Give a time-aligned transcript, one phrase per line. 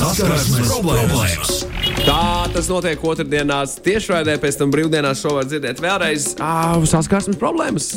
[0.00, 1.50] Saskarsmes problēmas.
[2.06, 6.30] Tā tas notiek otrdienās, tiešraidē, pēc tam brīvdienās šo var dzirdēt vēlreiz.
[6.40, 7.90] Ah, saskarsmes problēmas.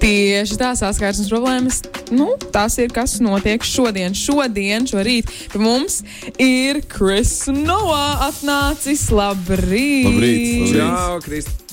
[0.00, 1.80] Tieši tā saskarsmes problēmas.
[2.12, 4.16] Nu, tas ir kas notiek šodien.
[4.16, 6.02] Šodien, šorīt pie mums
[6.36, 9.08] ir Kris Noā atnācis.
[9.08, 10.12] Labrīt!
[10.12, 11.69] Labrīt, Čau, Kristi!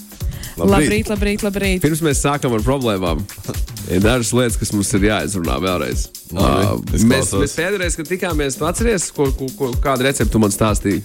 [0.57, 1.81] Labrīt, labrīt, labrīt.
[1.83, 3.21] Pirms mēs sākam ar problēmām,
[3.93, 6.07] ir dažas lietas, kas mums ir jāizrunā vēlreiz.
[6.33, 11.03] Labi, es mēs, mēs pēdējais, kad tikāmies, atceries, ko, ko, ko, kādu receptu man stāstīji?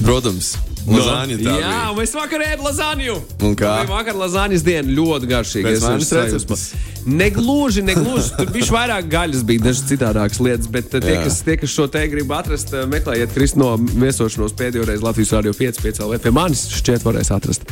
[0.00, 0.54] Protams,
[0.88, 1.80] lazāņa tā Jā, bija.
[1.96, 3.16] mēs vakar ēdam lazāņu.
[3.44, 3.72] Un kā?
[3.82, 5.66] Bija vakar lazāņas diena, ļoti garšīga.
[5.66, 6.30] Pēc Es manis esmu sajūsmā.
[6.30, 6.62] receptes?
[7.20, 8.30] Negluži, negluži.
[8.38, 11.84] Tur bija vairāk gaļas, bija dažas citādākas lietas, bet uh, tie, kas, tie, kas šo
[11.92, 16.20] te grib atrast, uh, meklējiet Kristino viesošanos pēdējo reizi Latvijas Rādio 5, 5 LV.
[16.24, 17.68] Pie manis šķiet varēs atrast.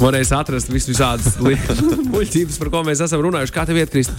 [0.00, 1.34] Varēs atrast visu visādas
[2.14, 3.52] muļķības, par ko mēs esam runājuši.
[3.52, 4.14] Kā tev iet, Kristi?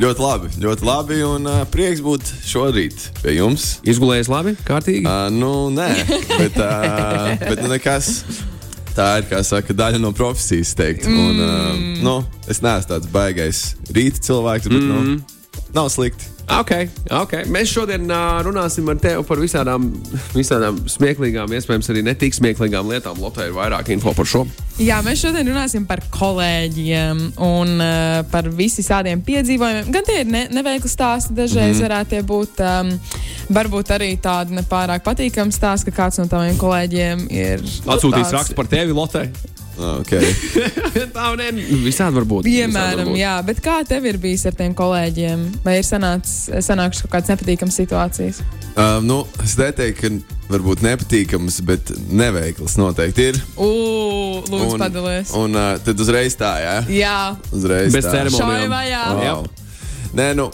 [0.00, 1.18] Ļoti labi, ļoti labi.
[1.26, 3.76] Un uh, prieks būt šorīt pie jums.
[3.86, 5.04] Izgulējies labi, kārtīgi.
[5.06, 5.88] Uh, nu, nē,
[6.34, 8.10] bet, uh, bet nu, nekas.
[8.96, 11.06] Tā ir, saka, daļa no profesijas, teikt.
[11.06, 11.70] Un, uh,
[12.02, 12.16] nu,
[12.50, 13.62] es neesmu tāds baigais
[13.94, 15.20] rīta cilvēks, bet nu,
[15.76, 16.39] nav slikti.
[16.58, 17.44] Okay, okay.
[17.52, 19.86] Mēs šodien uh, runāsim ar tevi par visādām,
[20.34, 23.20] visādām smieklīgām, iespējams, arī netik smieklīgām lietām.
[23.22, 24.42] Lotē ir vairāk info par šo.
[24.80, 29.92] Jā, mēs šodien runāsim par kolēģiem un uh, par visiem piedzīvojumiem.
[29.94, 31.86] Gan tie ir ne, neveikli stāsti, dažreiz mm.
[31.86, 32.64] varētu būt.
[32.66, 32.94] Um,
[33.50, 38.70] varbūt arī tādi nepārāk patīkami stāsti, ka kāds no taviem kolēģiem ir Atsūtīs rakstu par
[38.70, 39.26] tevi, Lotē.
[39.80, 40.32] Okay.
[41.16, 41.50] Tā nē,
[41.84, 42.48] visādi var būt.
[42.48, 43.20] Piemēram, var būt.
[43.20, 45.46] jā, bet kā tev ir bijis ar tiem kolēģiem?
[45.64, 48.42] Vai ir sanācis, sanākušas kaut kādas nepatīkamas situācijas?
[48.70, 53.40] Uh, nu, es neteiktu, ka varbūt nepatīkams, bet neveikls noteikti ir.
[53.56, 55.32] Ugh, lūdzu, padalies.
[55.38, 56.76] un uh, tad uzreiz tā, jā.
[57.00, 57.16] Jā,
[57.54, 58.14] Uzreiz Bez tā.
[58.18, 58.54] ceremonijām.
[58.60, 59.02] Šai vajā.
[59.20, 59.48] Wow.
[60.16, 60.48] Nē, nu,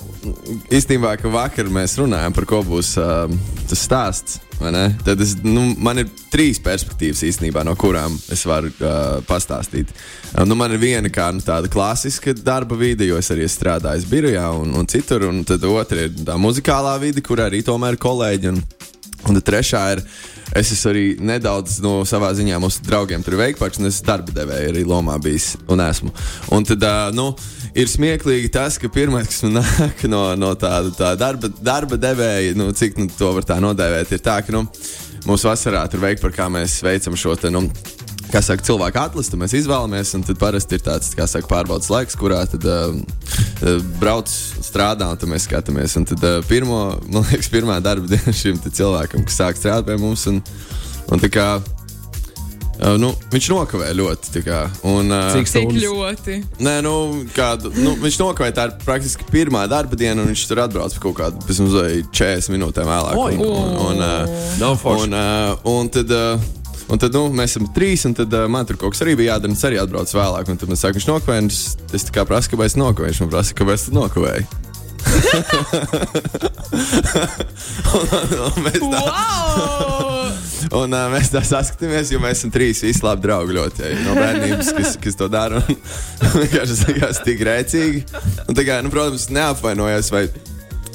[0.75, 3.25] īstenībā, ka vakar mēs runājām par ko būs uh,
[3.71, 4.41] tas stāsts.
[4.57, 9.93] Tad es, nu, man ir trīs perspektīvas īstenībā, no kurām es varu uh, pastāstīt.
[10.33, 13.61] Uh, nu, man ir viena kā nu, tāda klasiska darba vide, jo es arī esmu
[13.61, 15.29] strādājis birojā un, un citur.
[15.29, 18.55] Un tad otra ir tā muzikālā vide, kur arī tomēr ir kolēģi.
[18.55, 18.65] Un,
[19.27, 20.03] Un trešā ir,
[20.57, 24.73] es esmu arī nedaudz no savā ziņā mūsu draugiem tur veikparks, un es darba devēju
[24.73, 26.13] arī lomā bijis un esmu.
[26.57, 27.29] Un tad, uh, nu,
[27.77, 32.57] ir smieklīgi tas, ka pirmais, kas man nāk no, no tāda tā darba, darba devēja,
[32.59, 34.65] nu, cik nu, to var tā nodēvēt, ir tā, ka, nu,
[35.27, 37.67] mūsu vasarā tur veikparkā mēs veicam šo te, nu,
[38.33, 42.19] kā saka, cilvēku atlasu, mēs izvēlamies, un tad parasti ir tāds, kā saka, pārbaudas laiks,
[42.19, 42.97] kurā tad uh,
[44.01, 44.31] brauc,
[44.67, 45.97] strādā, un tad mēs skatāmies.
[46.01, 46.81] Un tad uh, pirmo,
[47.13, 50.43] man liekas, pirmā darba diena šim te cilvēkam, kas sāk strādāt pie mums, un,
[51.13, 54.59] un tā kā, uh, nu, viņš nokavē ļoti, tā
[54.91, 55.87] un, uh, Cik stundas?
[55.87, 56.41] ļoti.
[56.67, 56.97] Nē, nu,
[57.37, 61.19] kādu, nu, viņš nokavē tā ir praktiski pirmā darba diena, un viņš tur atbrauc kaut
[61.23, 63.23] kādu pēc mums vai 40 minūtēm vēlāk.
[63.23, 63.39] Oi.
[63.39, 64.07] Un, un, un,
[64.61, 66.11] uh, un, uh, un tad.
[66.11, 66.53] Uh,
[66.87, 69.35] Un tad nu, mēs esam trīs, un tad, uh, man tur kaut kas arī bija
[69.35, 69.51] jādara.
[69.51, 71.43] un Es arī atbraucu vēlāk, un tad man saka, viņš nokavēja.
[71.43, 71.61] un Es,
[71.99, 73.13] es tā kā prasu, kāpēc nokavēju.
[73.13, 74.47] Viņš man prasa, kāpēc tu nokavēji.
[77.97, 78.07] un,
[78.47, 80.33] un, mēs tā, Wow!
[80.83, 84.17] un uh, mēs tā saskatāmies, jo mēs esam trīs visi labi draugi ļoti ja, no
[84.19, 85.63] bērnības, kas, kas to dara.
[86.41, 88.03] Vienkārši tas likās tik rēcīgi.
[88.47, 90.25] Un, kā, nu, protams, neapvainojos vai,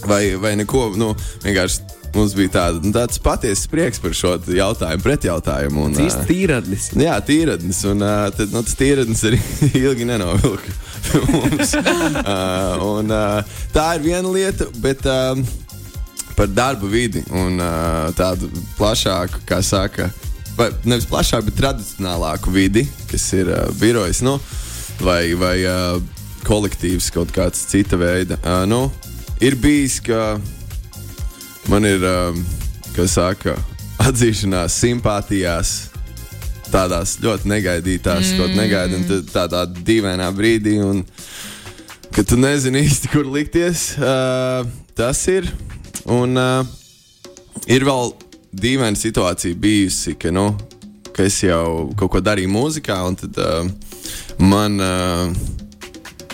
[0.08, 0.91] vai, vai neko.
[1.00, 1.13] Nu,
[1.46, 5.88] vienkārši mums bija tāda, nu, tāds patiesas prieks par šo jautājumu, pretjautājumu.
[5.88, 6.88] Un, Īsti tīradnis.
[6.99, 7.81] Jā, tīradnis.
[7.89, 9.41] Un tad, nu, tas tīradnis arī
[9.83, 10.75] ilgi nenovilka
[11.31, 11.75] mums.
[12.85, 13.13] un,
[13.73, 15.05] tā ir viena lieta, bet
[16.38, 17.59] par darba vidi un
[18.17, 18.49] tādu
[18.79, 20.09] plašāku, kā saka,
[20.57, 23.51] vai nevis plašāku, bet tradicionālāku vidi, kas ir
[23.81, 24.38] birojas nu,
[25.03, 25.57] vai, vai
[26.47, 28.39] kolektīvs kaut kāds cita veida.
[28.69, 28.88] Nu,
[29.43, 30.39] ir bijis, ka
[31.71, 32.39] man ir, um,
[32.91, 33.55] kā saka,
[34.03, 35.69] atzīšanās simpātijās
[36.71, 38.41] tādās ļoti negaidītās, mm.
[38.41, 41.03] ļoti negaidītās, tādā dīvainā brīdī, un
[42.11, 43.91] ka tu nezini īsti, kur likties.
[43.99, 44.67] Uh,
[44.97, 45.47] tas ir.
[46.11, 46.67] Un uh,
[47.71, 48.13] ir vēl
[48.51, 50.49] dīvaina situācija bijusi, ka, nu,
[51.16, 53.66] ka es jau kaut ko darīju mūzikā, un tad uh,
[54.43, 54.79] man.
[54.79, 55.59] Uh,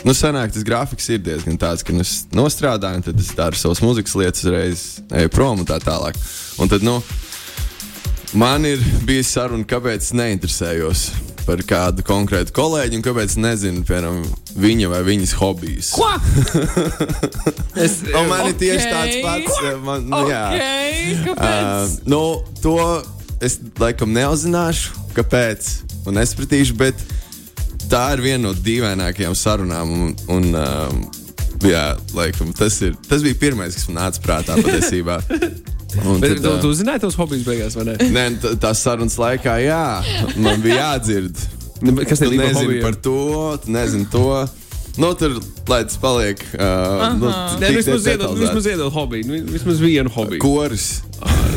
[0.08, 3.84] Nu, senāk tas grafiks ir diezgan tāds, ka nu, es nostrādāju, tad es daru savas
[3.84, 6.16] muzikas lietas, uzreiz eju prom un tā tālāk.
[6.64, 7.02] Un tad, nu,
[8.36, 11.04] Man ir bijis saruna, kāpēc es neinteresējos
[11.46, 14.18] par kādu konkrētu kolēģi un kāpēc nezinu, piemēram,
[14.60, 15.94] viņa vai viņas hobijus.
[15.96, 16.10] Ko?
[17.86, 19.62] es, Un man ir tieši tāds pats.
[19.86, 20.44] Man, nu, jā.
[20.52, 21.64] Okay, kāpēc?
[21.64, 22.22] Uh, nu,
[22.60, 22.76] to
[23.48, 25.72] es laikam neuzzināšu, kāpēc,
[26.04, 27.08] un nespratīšu, bet
[27.92, 29.94] tā ir viena no dīvainākajām sarunām.
[29.94, 31.02] Un, un, um,
[31.66, 31.86] jā,
[32.18, 35.22] laikam, tas, ir, tas bija pirmais, kas man nāca prātā patiesībā.
[36.04, 37.94] Un Bet tad, tu, ā, tu zināji tos hobijus beigās, vai ne?
[38.12, 39.80] Nē, t- tās sarunas laikā, jā,
[40.36, 41.40] man bija jādzird.
[41.82, 43.16] Nu, Kas bija nezini par to,
[43.64, 44.26] tu nezini to.
[44.98, 45.38] Nu, tur,
[45.70, 46.42] lai tas paliek.
[46.58, 47.30] Uh, nu,
[47.62, 49.28] Nē, tik vismaz iedod, vismaz iedod hobiju.
[49.30, 50.42] Nu, Vismaz vienu hobiju.
[50.44, 50.88] Koris.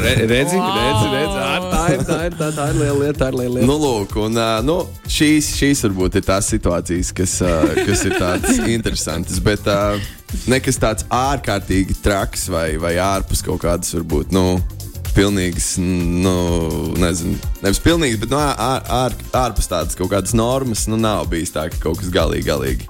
[0.01, 0.73] Re, redzi, Wow.
[0.77, 1.37] redzi, redzi.
[1.37, 3.67] Ā, Tā ir, tā ir, tā, tā ir liela lieta, tā ir liela lieta.
[3.69, 4.77] Nu, lūk, un, nu,
[5.11, 7.35] šīs, šīs varbūt ir tās situācijas, kas,
[7.85, 9.41] kas ir tādas interesantas.
[9.45, 9.67] Bet
[10.51, 14.61] nekas tāds ārkārtīgi traks vai, vai ārpus kaut kādas, varbūt, nu,
[15.17, 16.35] pilnīgas, nu,
[17.03, 21.53] nezinu, nevis pilnīgas, bet nu, ār, ār, ārpus tādas kaut kādas normas, nu, nav bijis
[21.57, 22.87] tā, ka kaut kas galīgi, galīgi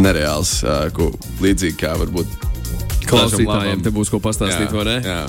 [0.00, 1.10] nereāls, uh, ko
[1.44, 2.40] līdzīgi kā varbūt
[3.12, 4.98] Klausītājiem te būs ko pastāstīt, vai ne?
[5.04, 5.22] Jā.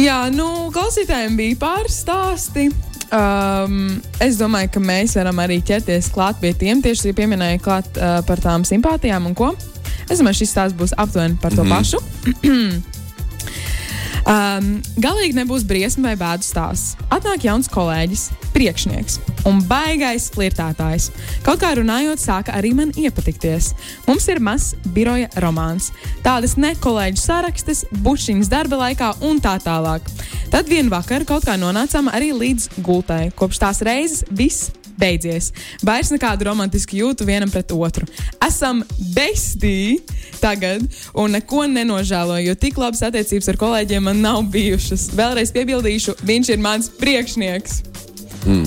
[0.00, 2.66] Jā, nu, klausītājiem bija pāris stāsti.
[3.14, 8.00] Um, es domāju, ka mēs varam arī ķerties klāt pie tiem, tieši arī pieminēja klāt
[8.00, 9.52] uh, par tām simpātijām un ko.
[10.10, 12.02] Es domāju, šis stāsts būs aptuveni par to mm pašu.
[14.24, 16.94] Um, galīgi nebūs briesmu vai bēdu stāsts.
[17.12, 18.22] Atnāk jauns kolēģis,
[18.54, 19.18] priekšnieks
[19.48, 21.10] un baigais flirtētājs.
[21.44, 23.72] Kaut kā runājot, sāka arī man iepatikties.
[24.08, 25.90] Mums ir mazs biroja romāns,
[26.24, 30.06] tādas nekolēģu sarakstes, bušiņas darba laikā un tā tālāk.
[30.54, 33.28] Tad vienā vakarā kaut kā nonācām arī līdz gultai.
[33.36, 35.50] Kopš tās reizes viss beidzies.
[35.84, 38.06] Vairs nekādu romantisku jūtu vienam pret otru.
[38.44, 38.82] Esam
[39.14, 39.98] bestī
[40.42, 40.84] tagad,
[41.16, 45.10] un neko nenožēloju, jo tik labas attiecības ar kolēģiem man nav bijušas.
[45.16, 47.93] Vēlreiz piebildīšu, viņš ir mans priekšnieks.
[48.44, 48.66] Mm.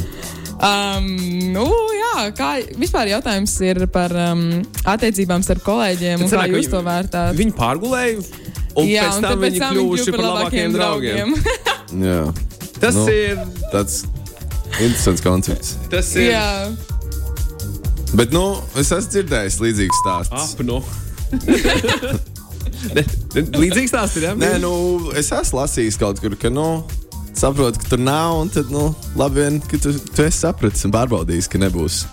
[0.57, 1.07] Um,
[1.53, 2.47] nu, jā, kā
[2.81, 4.41] vispār jautājums ir par um,
[4.89, 7.37] attiecībām starp kolēģiem, un kā sanāk, jūs viņi- to vērtējat?
[7.37, 8.23] Viņi pārgulēja,
[8.77, 11.35] un Jā, pēc un tam viņi kļuvuši par labākiem draugiem.
[12.09, 12.23] Jā.
[12.81, 13.05] Tas Nu.
[13.09, 13.37] ir.
[13.71, 13.99] Tas
[14.79, 15.75] interesants koncepts.
[15.93, 16.31] Tas ir.
[16.33, 16.49] jā,
[18.15, 20.53] Bet, nu, es esmu dzirdējis līdzīgus stāstus.
[20.55, 20.77] Apnu.
[23.57, 24.29] Līdzīgs stāsts ir.
[24.29, 24.33] Ja?
[24.37, 24.71] Nē, nu,
[25.17, 26.67] es esmu lasījis kaut kur, ka, nu,
[27.39, 28.89] saprotu, ka tur nav, un tad, nu,
[29.19, 32.03] labi, vien, ka tu, tu esi sapratis un pārbaudījis, ka nebūs.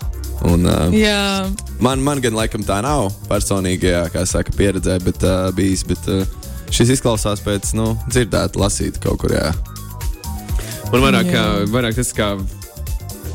[0.45, 1.47] Un, uh, jā.
[1.81, 5.85] man, man gan laikam tā nav personīgajā, kā saka, pieredzē, bet uh, bijis.
[5.87, 6.25] Bet, uh,
[6.75, 9.49] šis izklausās pēc, nu, dzirdēt, lasīt kaut kur, jā.
[10.91, 11.33] Man vairāk, Jā.
[11.33, 11.43] kā,
[11.73, 12.35] vairāk tas, kā.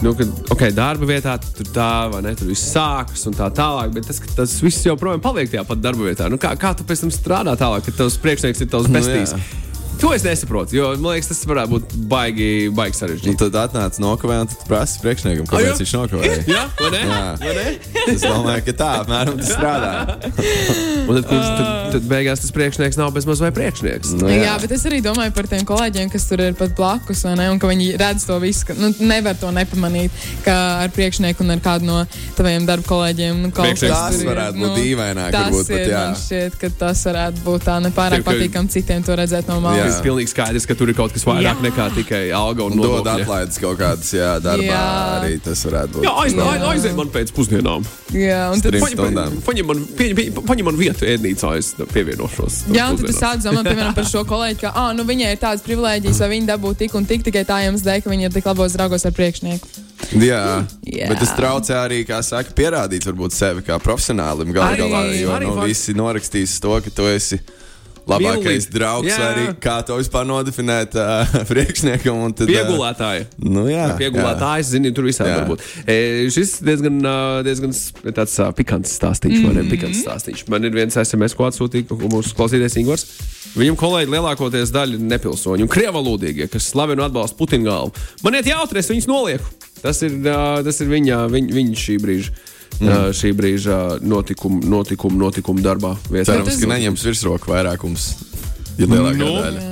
[0.01, 3.91] Nu, kad, ok, darba vietā tur tā, vai ne, tur viss sākas un tā tālāk,
[3.97, 6.29] bet tas, ka tas viss joprojām paliek tajā pat darba vietā.
[6.33, 9.35] Nu, kā, kā tu pēc tam strādā tālāk, kad tavs priekšnieks ir tavs Nu, bestīs?
[9.37, 9.69] jā.
[10.01, 13.37] To es nesaprotu, jo man liekas, tas varētu būt baigi, baigi sarežģīti.
[13.45, 16.39] tad atnāca nokavēja, un prasa priekšniekam, kāpēc viņš nokavēja.
[16.51, 17.03] Jā, vai ne?
[17.05, 17.21] Jā.
[17.41, 17.67] Vai ne?
[18.15, 19.93] Es domāju, ka tā apmēram tas strādā.
[21.11, 24.13] Un tad, kurš, tad, tad beigās tas priekšnieks nav bez maz vai priekšnieks.
[24.21, 24.41] Nu, Jā.
[24.47, 27.49] jā, bet es arī domāju par tiem kolēģiem, kas tur ir pat blakus, vai ne?
[27.53, 30.15] Un ka viņi redz to visu, ka nu, nevar to nepamanīt,
[30.47, 31.99] ka ar priekšnieku un ar kādu no
[32.39, 36.05] taviem darba kolēģiem nu, kaut kas ir, varētu būt dīvaināk, Tas varbūt pat, ir, jā.
[36.07, 39.90] man šķiet, ka tas varētu būt tā nepārāk patīkami citiem to redzēt no malas.
[39.91, 41.65] Tas ir pilnīgi skaidrs, ka tur ir kaut kas vairāk Jā.
[41.67, 44.85] nekā tikai alga un Un dod atlaides kaut kādas, jā, darbā Jā.
[45.19, 46.07] arī tas varētu būt.
[46.07, 47.87] Jā, aiz, aiz, aiziet man pēc pusdienām.
[48.15, 52.63] Jā, un tad Paņem, man, pieņem, pieņem, paņem man vietu ēdnīcā, es pievienošos.
[52.75, 55.43] Jā, un tad es sāku domāt piemēram, par šo kolēģi, ka ah, nu, viņai ir
[55.43, 58.35] tādas privilēģijas, vai viņa dabū tik un tik tikai tā jums dēļ, ka viņi ir
[58.35, 59.89] tik labos draugos ar priekšnieku.
[60.17, 60.43] Jā,
[60.87, 61.09] Jā.
[61.13, 64.51] bet tas traucē arī, kā saka, pierādīt varbūt sevi kā profesionālim.
[64.57, 67.39] Galu galā, jo arī nu, visi norakstīs to, ka tu esi
[68.09, 68.69] labākais Vienlīdz.
[68.73, 69.29] draugs, Jā.
[69.33, 72.23] arī kā to vispār nodefinēt uh, priekšniekam.
[72.27, 73.27] un Tad, Piegulētāji.
[73.45, 75.65] Nu, jā, Piegulētājs, zini, tur visādi var būt.
[75.85, 75.99] E,
[76.33, 77.17] šis diezgan, ā,
[77.47, 77.75] diezgan
[78.17, 79.71] tāds ā, pikants stāstīns, mm -hmm.
[79.75, 80.47] pikants stāstīns.
[80.51, 83.07] Man ir viens SMS, ko atsūtīja mūsu klausītājs Ingūns.
[83.59, 87.93] Viņam kolēģi lielākoties daļa ir nepilsoņi un krievalodīgie, kas slavina un atbalsta Putina galvu.
[88.23, 89.51] Man iet jautri, es viņus nolieku.
[89.81, 92.35] Tas ir, ā, tas ir viņa, viņa, viņa šī brīža.
[92.81, 93.11] Mm.
[93.13, 95.91] Šī brīža notikuma, notikuma, notikuma darbā.
[96.09, 98.07] Cerams, ka neņems virsroku vairākums.
[98.81, 99.35] Ir lielākā Nu.
[99.37, 99.65] daļa.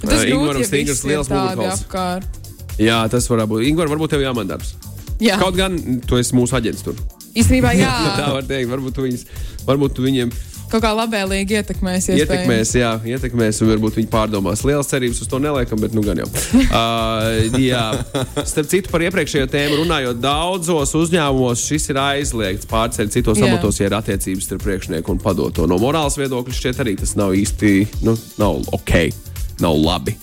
[0.00, 2.38] Bet Tas ir ja viss ir liels apkārt.
[2.80, 3.64] Jā, tas varētu būt.
[3.68, 4.74] Ingūna, varbūt tev jāman darbs.
[5.20, 5.74] Jā, Kaut gan
[6.06, 6.94] tu esi mūsu aģents tur.
[7.34, 7.90] īstenībā jā.
[8.20, 9.26] Tā var teikt, varbūt tu, viņus,
[9.66, 10.30] varbūt tu viņiem
[10.70, 12.06] Kaut kā labvēlīgi ietekmēs.
[12.14, 14.62] ietekmēs, jā, ietekmēs, un varbūt viņi pārdomās.
[14.66, 16.30] Lielas cerības uz to neliekam, bet nu gan jau.
[16.70, 17.82] Uh, jā,
[18.46, 23.48] starp citu, par iepriekšējo tēmu runājot, daudzos uzņēmumos šis ir aizliegts pārceļ citos Jā.
[23.48, 25.66] amatos, ja ir attiecības starp priekšnieku un padoto.
[25.70, 27.74] No morāles viedokļa šķiet arī tas nav īsti,
[28.06, 28.94] nu, nav ok,
[29.64, 30.14] nav labi.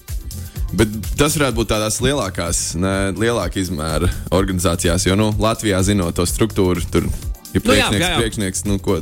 [0.77, 6.25] Bet tas varētu būt tādās lielākās, ne, lielākā izmēra organizācijās, jo nu, Latvijā zinot to
[6.27, 7.07] struktūru, tur
[7.55, 8.17] ir Nu jā, priekšnieks, jā, jā.
[8.21, 8.97] priekšnieks nu, ko,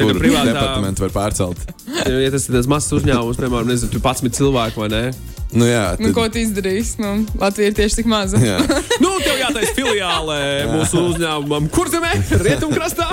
[0.00, 1.66] kuru privātā- departamentu var pārcelt.
[2.00, 5.02] Ja tas ir tas mazs uzņēmums, piemēram, nezinu, tu pats cilvēku vai ne?
[5.50, 7.00] Nu, jā, Nu, tad, ko tu izdarīsi?
[7.02, 8.38] Nu, Latvija ir tieši tik maza.
[8.38, 8.60] jā.
[9.02, 10.36] Nu, tev jātaisa filiālē
[10.70, 12.12] mūsu uzņēmumam, kur zemē,
[12.44, 13.08] rietumkrastā.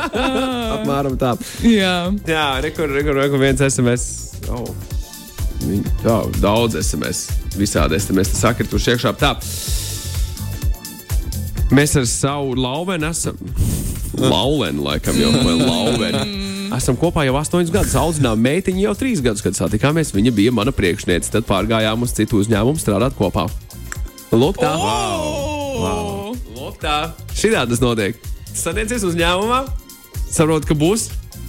[0.80, 1.36] Apmēram tā.
[1.62, 1.92] Jā.
[2.26, 4.08] Jā, rekur, rekur, rekur viens SMS.
[4.50, 4.66] Oh.
[6.02, 9.14] Tā, daudz SMS, visādi SMS sakrituši iekšā.
[9.22, 9.34] Tā.
[11.70, 13.38] Mēs ar savu lauvenu esam.
[14.18, 16.22] Lauvenu, laikam, jau vai lauvenu.
[16.76, 17.94] Esam kopā jau astoņus gadus.
[17.98, 20.12] Audzinām meitiņu jau trīs gadus, kad satikāmies.
[20.14, 21.32] Viņa bija mana priekšniece.
[21.34, 23.48] Tad pārgājām uz citu uzņēmumu strādāt kopā.
[24.30, 24.70] Lūk, tā.
[24.78, 26.36] Wow.
[26.54, 27.10] Lūk, tā.
[27.34, 28.18] Šitā tas notiek.
[28.54, 29.64] Sadiecies uzņēmumā,
[30.30, 31.08] saprot, ka būs,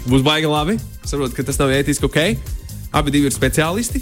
[0.10, 2.20] būs baigi labi, saprot, ka tas nav ētiski ok.
[2.98, 4.02] Abi divi ir speciālisti.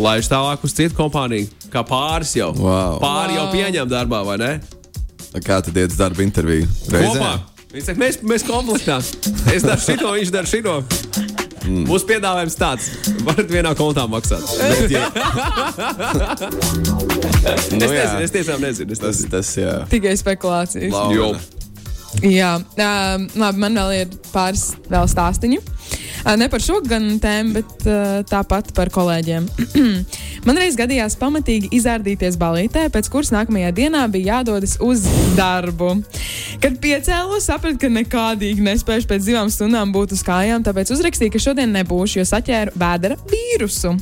[0.00, 1.50] Laiž tālāk uz citu kompāniju.
[1.72, 2.52] Kā pāris jau.
[2.56, 2.96] Wow.
[3.04, 3.52] Pāri jau Wow.
[3.52, 4.52] pieņem darbā, vai ne?
[5.44, 6.68] Kā tad iet uz darba interviju?
[6.88, 7.34] Kopā.
[7.72, 8.98] Viņi saka, mēs, mēs komplektā.
[9.52, 10.74] Es daru šito, viņš dara šito.
[11.62, 11.86] Mm.
[11.86, 12.88] Mūsu piedāvājums tāds,
[13.24, 14.44] varat vienā kontā maksāt.
[14.58, 15.06] Bet, ja,
[17.42, 18.94] Es nu, jā, nezinu, es tiešām nezinu.
[18.94, 19.78] Es tas, tas, jā.
[19.90, 20.94] Tikai spekulācijas.
[22.28, 25.62] Jā, um, labi, man vēl ir pāris vēl stāstiņu.
[25.62, 26.01] Uh,
[26.36, 29.48] ne par šo gan tēmu, bet uh, tāpat par kolēģiem.
[30.46, 35.04] man reiz gadījās pamatīgi izārdīties balītē, pēc kuras nākamajā dienā bija jādodas uz
[35.38, 35.96] darbu.
[36.62, 41.42] Kad piecēlos, sapratu, ka nekādīgi nespēju pēc divām stundām būt uz kājām, tāpēc uzrakstīju, ka
[41.42, 43.96] šodien nebūšu, jo saķēru vēdera vīrusu.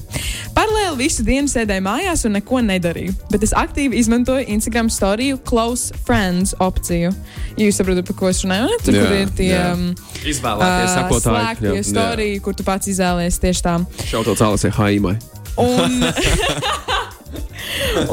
[0.56, 5.94] Paralēli visu dienu sēdēju mājās un neko nedarīju, bet es aktīvi izmantoju Instagram storiju Close
[6.04, 7.14] Friends opciju.
[7.60, 8.68] Jūs saprotat, par ko es runāju?
[8.68, 8.78] Ne?
[8.84, 9.86] Tur, Jā, kur ir tie um,
[10.20, 11.84] Izvēlēties, ā, sakotāji.
[12.10, 13.76] Storija, kur tu pats izvēlējies tieši tā.
[14.10, 15.14] Šautot cēlēs Haimai.
[15.60, 16.00] Un,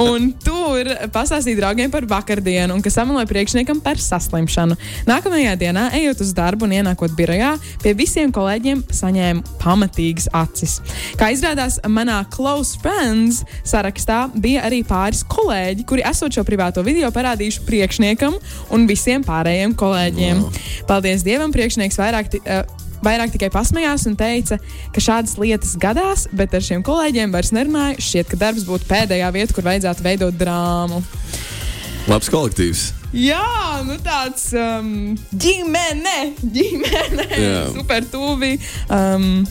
[0.10, 4.78] un tur pastāstīja draugiem par vakardienu, un kas sameloja priekšniekam par saslimšanu.
[5.10, 10.78] Nākamajā dienā, ejot uz darbu un ienākot birojā, pie visiem kolēģiem saņēmu pamatīgas acis.
[11.20, 17.10] Kā izrādās, manā close friends sarakstā bija arī pāris kolēģi, kuri esot šo privāto video
[17.16, 18.38] parādījuši priekšniekam
[18.76, 20.44] un visiem pārējiem kolēģiem.
[20.90, 22.38] Paldies Dievam, priekšnieks vairāk.
[22.46, 22.64] eh,
[23.06, 24.58] Vairāk tikai pasmējās un teica,
[24.94, 28.02] ka šādas lietas gadās, bet ar šiem kolēģiem vairs nerunāju.
[28.04, 31.04] Šķiet, ka darbs būtu pēdējā vieta, kur vajadzētu veidot drāmu.
[32.08, 32.84] Labs kolektīvs.
[33.16, 37.64] Jā, nu tāds um, ģimene, ģimene, Jā.
[37.76, 38.58] super tuvi.
[38.92, 39.46] Um,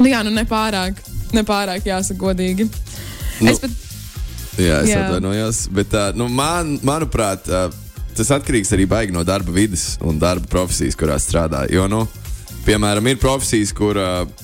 [0.00, 1.00] nu jā, nu nepārāk,
[1.36, 2.68] nepārāk jāsaka godīgi.
[3.40, 3.72] Nu, es pat,
[4.56, 5.04] Jā, es Jā.
[5.04, 5.66] atvainojos.
[5.76, 7.68] Bet, uh, nu, man, manuprāt, uh,
[8.16, 11.66] tas atkarīgs arī baigi no darba vidas un darba profesijas, kurā strādā.
[11.72, 12.06] Jo, nu,
[12.66, 13.98] piemēram, ir profesijas, kur,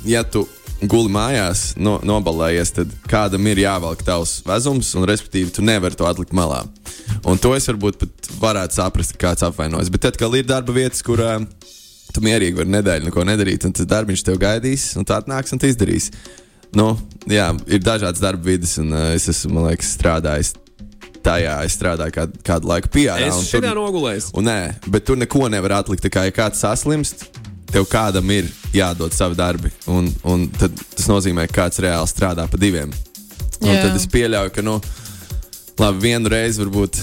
[0.06, 0.46] ja tu
[0.90, 6.06] guli mājās, no, nobalējies, tad kādam ir jāvelk tavs vezums, un, respektīvi, tu nevari to
[6.08, 6.62] atlikt malā.
[7.28, 9.92] Un to es varbūt pat varētu saprast, ka kāds apvainojas.
[9.92, 11.22] Bet tad, kad ir darba vietas, kur
[12.12, 15.62] tu mierīgi vari nedēļu neko nedarīt, un tas darbiņš tev gaidīs, un tu atnāks un
[15.62, 16.14] tu izdarīsi.
[16.76, 16.94] Nu,
[17.28, 20.54] jā, ir dažādas darba vidas, un uh, es esmu, man liekas, strādājis
[21.22, 21.58] tajā.
[21.66, 24.32] Es strādāju kādu, kādu laiku pie Es šitā nogulēju.
[24.40, 24.58] Un nē,
[24.90, 26.04] bet tu neko nevari atlikt.
[26.06, 27.28] Tā kā ja kāds saslimst,
[27.72, 29.72] tev kādam ir jādod savi darbi.
[29.90, 32.92] Un, un tas nozīmē, ka kāds reāli strādā pa diviem.
[33.62, 33.86] Un Jā.
[33.86, 34.78] tad es pieļauju, ka, nu,
[35.78, 37.02] labi, vienu reizi varbūt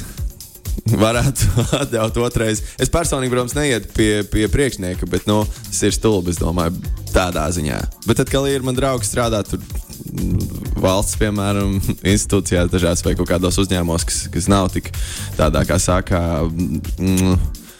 [0.99, 2.63] varētu atļaut otrais.
[2.81, 6.79] Es personīgi, protams, neietu pie, pie priekšnieka, bet nu, tas ir stulbi, es domāju,
[7.13, 7.79] tādā ziņā.
[8.07, 11.77] Bet tad, kad ir man draugs strādā tur mm, valsts, piemēram,
[12.13, 14.91] institūcijās, dažās vai kaut kādos uzņēmumos, kas, kas nav tik
[15.39, 17.39] tādā, kā saka, mm,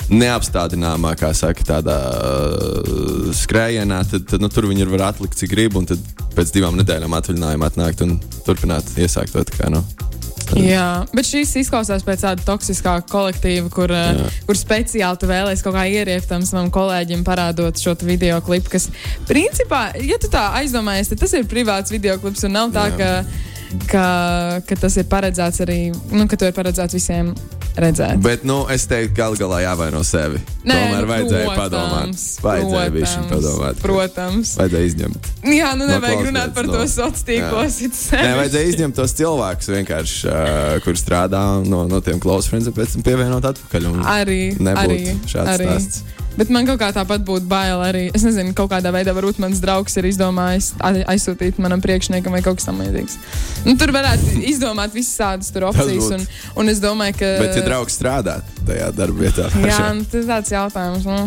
[0.09, 5.77] neapstādināmā, kā saka, tādā uh, skrējienā, tad, tad nu, tur viņi var atlikt, cik grib,
[5.79, 6.03] un tad
[6.37, 9.69] pēc divām nedēļām atvaļinājumā atnākt un turpināt iesākt to tā kā.
[9.73, 9.83] Nu.
[10.57, 15.77] jā, bet šis izklausās pēc tāda toksiskāka kolektīva, kur, uh, kur speciāli tu vēlēsies kaut
[15.77, 18.89] kā ieriept tam savam kolēģim, parādot šo video klipu, kas,
[19.29, 23.13] principā, ja tu tā aizdomājies, tad tas ir privāts video klips un nav tā, ka,
[23.91, 24.09] ka,
[24.65, 25.79] ka tas ir paredzēts arī,
[26.15, 27.33] nu, ka to ir paredzēts visiem
[27.83, 28.19] redzēt.
[28.23, 30.39] Bet, nu, es teiktu, ka galu galā jāvaino sevi.
[30.67, 32.23] Nē, Tomēr vajadzēja protams, padomāt.
[32.45, 33.81] Vajadzēja protams, padomāt.
[33.83, 34.53] Protams.
[34.59, 35.29] Vajadzēja izņemt.
[35.55, 37.79] Jā, nu No nevajag runāt klausētas, par no- to sociālos tīklos.
[38.11, 42.93] Nē, vajadzēja izņemt tos cilvēkus, vienkārši, uh, kur strādā no, no tiem close friends, pēc
[42.97, 43.85] tam pievienot atpakaļ.
[43.93, 45.67] un Arī, arī, šāds arī.
[45.69, 46.03] stāsts.
[46.39, 48.05] Bet man kaut kā tāpat būtu bail arī.
[48.15, 52.39] Es nezinu, kaut kādā veidā varbūt mans draugs ir izdomājis a- aizsūtīt manam priekšniekam vai
[52.45, 53.17] kaut kas tamlīdzīgs.
[53.67, 56.07] Nu, tur varētu izdomāt visas tādas tur opcijas.
[56.15, 56.23] Un,
[56.63, 57.33] un es domāju, ka.
[57.43, 61.09] Bet, ja draugs strādā tajā darba vietā, Jā, nu, tas ir tāds jautājums.
[61.09, 61.19] Nu,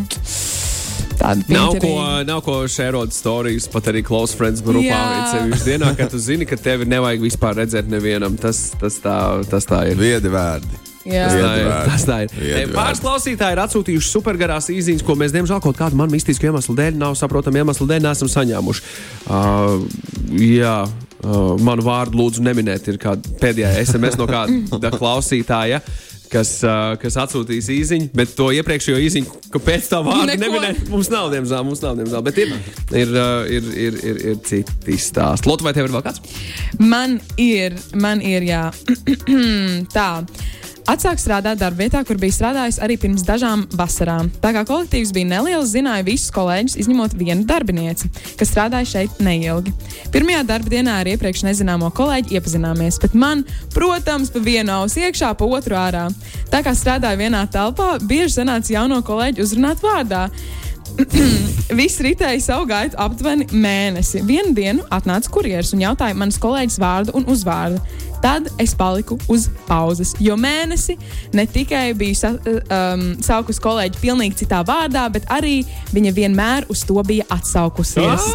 [1.21, 1.93] tāda Nav ko,
[2.27, 5.03] nav ko šērot stāstījis, pat arī close friends grupā.
[5.35, 8.41] Sevišķi dienā, kad tu zini, ka tevi nevajag vispār redzēt nevienam.
[8.41, 9.19] Tas, tas, tā,
[9.53, 10.01] tas tā ir.
[10.01, 10.82] viedi vārdi.
[11.09, 11.27] Jā.
[11.27, 11.71] Tas tā ir.
[11.89, 12.35] Tas tā ir.
[12.39, 16.77] E, Pāris klausītāji ir atsūtījuši supergarās īsiņas, ko mēs, diemžēl, kaut kādu man mistisku iemeslu
[16.79, 18.87] dēļ, nav saprotamu iemeslu dēļ, neesam saņēmuši.
[19.27, 19.83] Uh,
[20.39, 25.83] jā, uh, manu vārdu lūdzu neminēt, ir kāda pēdējā SMS no kāda klausītāja.
[26.33, 30.41] kas, uh, kas atsūtīs īsiņu, bet to iepriekšējo īsiņu, kāpēc tā vārdu Neko.
[30.41, 32.25] neminēt, mums nav, diemžēl, mums nav, diemžēl.
[32.25, 32.55] Bet ir,
[33.03, 35.51] ir, uh, ir, ir, ir, ir citi stāsti.
[35.51, 36.25] Lotu, vai tev ir vēl kāds?
[36.81, 38.65] Man ir, man ir, jā.
[39.97, 40.09] tā.
[40.91, 44.33] Atsāk strādāt darbā vietā, kur bija strādājis arī pirms dažām vasarām.
[44.43, 48.11] Tā kā kolektīvs bija neliels, zināja visus kolēģus, izņemot vienu darbinieci,
[48.41, 49.71] kas strādāja šeit neilgi.
[50.15, 53.45] Pirmajā darba dienā ar iepriekš nezināmo kolēģi iepazināmies, bet man,
[53.77, 56.09] protams, pa vienu ausu iekšā, pa otru ārā.
[56.51, 60.27] Tā kā strādāju vienā telpā, bieži sanāca jauno kolēģi uzrunāt vārdā.
[61.79, 64.21] Viss ritēja savu gaitu aptuveni mēnesi.
[64.27, 67.81] Vienu dienu atnāca kurjeris un jautāja manas kolēģis vārdu un uzvārdu.
[68.23, 70.95] Tad es paliku uz pauzes, jo mēnesi
[71.35, 76.85] ne tikai biju sa um, saukus kolēģi pilnīgi citā vārdā, bet arī viņa vienmēr uz
[76.87, 78.29] to bija atsaukusies.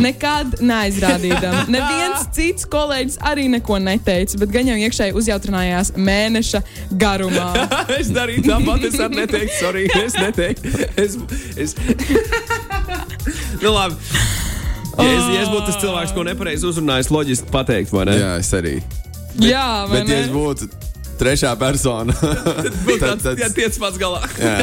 [0.00, 1.66] Nekad neaizrādīdama.
[1.76, 6.62] Neviens cits kolēģis arī neko neteica, bet gan jau iekšēji uzjautrinājās mēneša
[6.96, 7.50] garumā.
[8.00, 10.74] es darīju tāpat, es arī neteiktu, sorry, es neteiktu.
[10.96, 11.18] Es,
[11.60, 11.76] es...
[13.62, 14.00] nu, labi.
[14.96, 18.16] Ja es, ja es būtu tas cilvēks, ko nepareizi uzrunājis, loģiski pateikt, vai ne?
[18.16, 18.78] Jā, es arī.
[19.42, 20.34] Jā, vai Bet, ja es ne?
[20.36, 20.68] būtu
[21.16, 24.20] trešā persona, tad, tāds, jā, tad, tiec pats galā.
[24.36, 24.56] jā,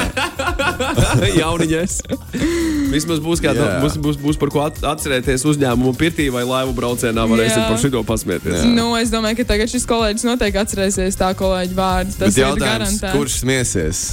[1.42, 1.96] Jauniņais.
[2.94, 3.80] Vismaz būs, kā, Jā.
[3.82, 7.26] būs, būs, būs par ko at- atcerēties uzņēmumu pirtī vai laivu braucienā.
[7.30, 7.68] Varēsim Jā.
[7.72, 8.62] par šito pasmieties.
[8.70, 12.18] Nu, es domāju, ka tagad šis kolēģis noteikti atcerēsies tā kolēģa vārdu.
[12.22, 13.16] Tas bet ir garantēts.
[13.18, 14.04] kurš smiesies?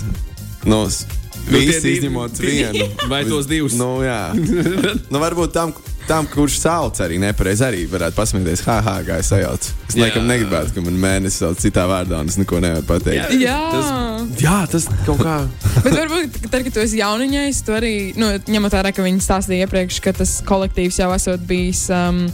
[0.64, 1.04] Nu, s-
[1.50, 2.86] Nu, tie Visi divi- izņemot vienu.
[3.08, 3.72] Vai tos divus?
[3.74, 4.32] Nu, jā.
[5.12, 5.72] nu, varbūt tam,
[6.08, 8.62] tam, kurš sauc arī nepareizi, arī varētu pasmieties.
[8.66, 9.74] Ha, ha, kā es sajaucu.
[9.88, 10.04] Es Jā.
[10.04, 13.34] laikam negribētu, ka man mēnesis sauc citā vārdā, un es neko nevaru pateikt.
[13.40, 13.58] Jā.
[13.74, 15.36] Tas, jā, tas kaut kā.
[15.84, 19.24] Bet varbūt, ka tad, kad tu esi jauniņais, tu arī, nu, ņemot vērā, ka viņi
[19.24, 21.86] stāstīja iepriekš, ka tas kolektīvs jau esot bijis.
[21.94, 22.26] Um,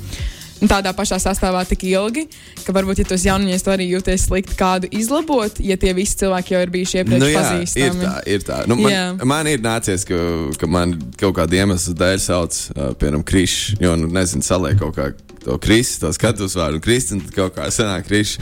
[0.57, 2.23] Tādā pašā sastāvā tik ilgi,
[2.65, 6.17] ka varbūt, ja tu esi jauniņš, tu arī jūties slikti kādu izlabot, ja tie visi
[6.23, 8.07] cilvēki jau ir bijuši iepriekš Nu, jā, ir pazīstami.
[8.07, 8.57] tā, ir tā.
[8.71, 9.03] Nu, man, Jā.
[9.29, 10.17] man ir nācies, ka,
[10.57, 14.97] ka man kaut kāda iemesla dēļ sauc, uh, piemēram, krišs, jo, nu, nezinu, saliek kaut
[14.97, 15.11] kā
[15.45, 18.39] to krišs, to skatus vārdu krišs, un tad kaut kā senāk krišs.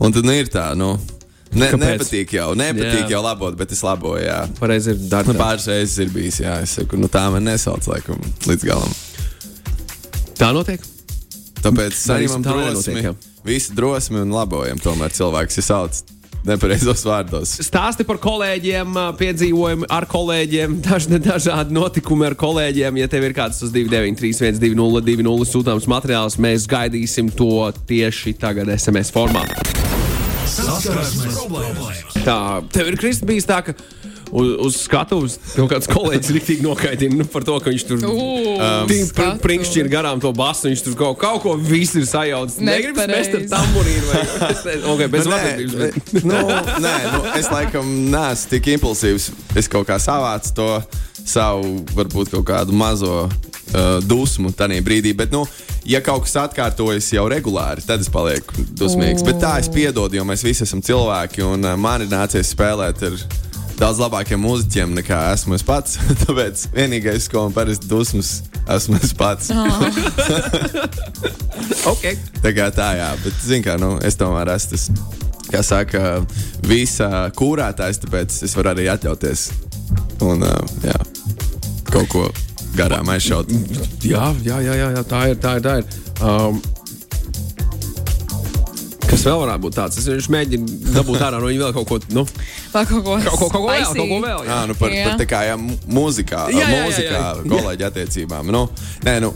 [0.00, 0.94] Un tad, nu, ir tā, nu,
[1.52, 1.84] ne, Kāpēc?
[1.84, 3.10] nepatīk jau, nepatīk Jā.
[3.18, 4.40] jau labot, bet es laboju, jā.
[4.58, 5.36] Pareizi ir Nu, darbs.
[5.36, 8.16] pāris reizes ir bijis, jā, es saku, nu, tā man nesauc, laikam,
[8.48, 8.96] līdz galam.
[10.40, 10.80] Tā notiek.
[11.64, 13.12] Tāpēc saņemam drosmi,
[13.44, 16.00] visu drosmi un labojam tomēr cilvēks, ja sauc
[16.46, 17.52] nepareizos vārdos.
[17.66, 23.00] Stāsti par kolēģiem, piedzīvojumi ar kolēģiem, dažni dažādi notikumi ar kolēģiem.
[23.02, 29.12] Ja tev ir kāds uz 293, 202, sūtāms materiāls, mēs gaidīsim to tieši tagad SMS
[29.14, 29.44] formā.
[30.50, 32.00] Saskarsmes problēmas.
[32.24, 32.40] Tā,
[32.74, 33.76] tev ir Kristis bijis tā, ka
[34.32, 38.16] uz, uz skatuves kaut kāds kolēģis rīktīgi nokaitina nu, par to, ka viņš tur Ū,
[39.08, 39.40] skatu.
[39.44, 42.60] prinkšķi ir garām to basu, viņš tur kaut, kaut ko visu ir sajaucis.
[42.64, 44.22] Negribas mest ar tamburīnu vai
[44.94, 46.40] okay, bez Nu, nē, bet- nu,
[46.86, 49.30] nē, nu, es laikam neesmu tik impulsīvs.
[49.58, 50.68] Es kaut kā savācu to
[51.26, 55.12] savu, varbūt kaut kādu mazo uh, dusmu tajā brīdī.
[55.16, 55.44] Bet, nu,
[55.86, 59.24] ja kaut kas atkārtojas jau regulāri, tad es palieku dusmīgs.
[59.26, 63.04] Bet tā es piedodu, jo mēs visi esam cilvēki un uh, man ir nācies spēlēt
[63.10, 63.18] ar
[63.80, 65.96] daudz labākiem mūziķiem nekā esmu es pats.
[66.24, 68.32] Tāpēc vienīgais, ko man parasti dusmas,
[68.68, 69.50] esmu es pats.
[71.92, 72.18] okay.
[72.44, 74.88] Tā kā tā, jā, bet zinu, kā nu, es tomēr esmu tas,
[75.50, 76.04] kā saka,
[76.68, 79.48] visa kūrētājs, tāpēc es varu arī atļauties
[80.22, 80.98] un uh, jā,
[81.90, 82.26] kaut ko
[82.76, 83.50] garām aizšaut.
[84.06, 85.40] Jā, jā, jā, jā, jā, tā ir.
[85.42, 85.96] Tā ir, tā ir.
[86.20, 86.60] Um,
[89.10, 89.98] kas vēl varētu būt tāds?
[90.00, 91.98] Es viņš mēģina dabūt ārā no viņa vēl kaut ko.
[92.14, 92.24] Nu,
[92.70, 94.42] Vēl kaut ko, kaut ko, kaut ko vēl, kaut ko vēl.
[94.46, 94.58] Jā, Jā.
[94.70, 95.06] nu par, Jā.
[95.08, 97.30] par tā kā jā, mūzikā, Jā, jā, jā, mūzikā jā.
[97.52, 98.52] kolēģi attiecībām.
[98.54, 98.64] Nu,
[99.06, 99.32] nē, nu,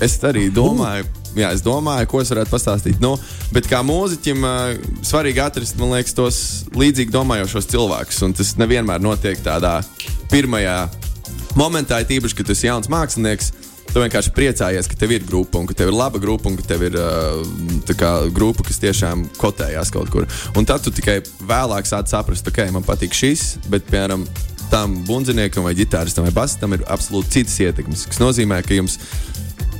[0.00, 1.08] es arī domāju.
[1.38, 2.96] Jā, es domāju, ko es varētu pastāstīt.
[3.02, 3.12] Nu,
[3.54, 6.40] bet kā mūziķim, uh, svarīgi atrast, man liekas, tos
[6.74, 8.18] līdzīgi domājošos cilvēkus.
[8.26, 9.76] Un tas nevienmēr notiek tādā
[10.32, 10.88] pirmajā
[11.58, 13.52] momentā, it īpaši, kad tu esi jauns mākslinieks.
[13.90, 16.62] Tu vienkārši priecājies, ka tev ir grupa, un ka tev ir laba grupa, un ka
[16.62, 16.94] tev ir
[17.98, 20.28] kā, grupa, kas tiešām kotējās kaut kur.
[20.54, 24.28] Un tad tu tikai vēlāk sāc saprast, ka okay, man patīk šis, bet, piemēram,
[24.70, 28.06] tam bundziniekam, vai ģitāristam, vai basistam ir absolūti citas ietekmes.
[28.12, 29.00] Tas nozīmē, ka jums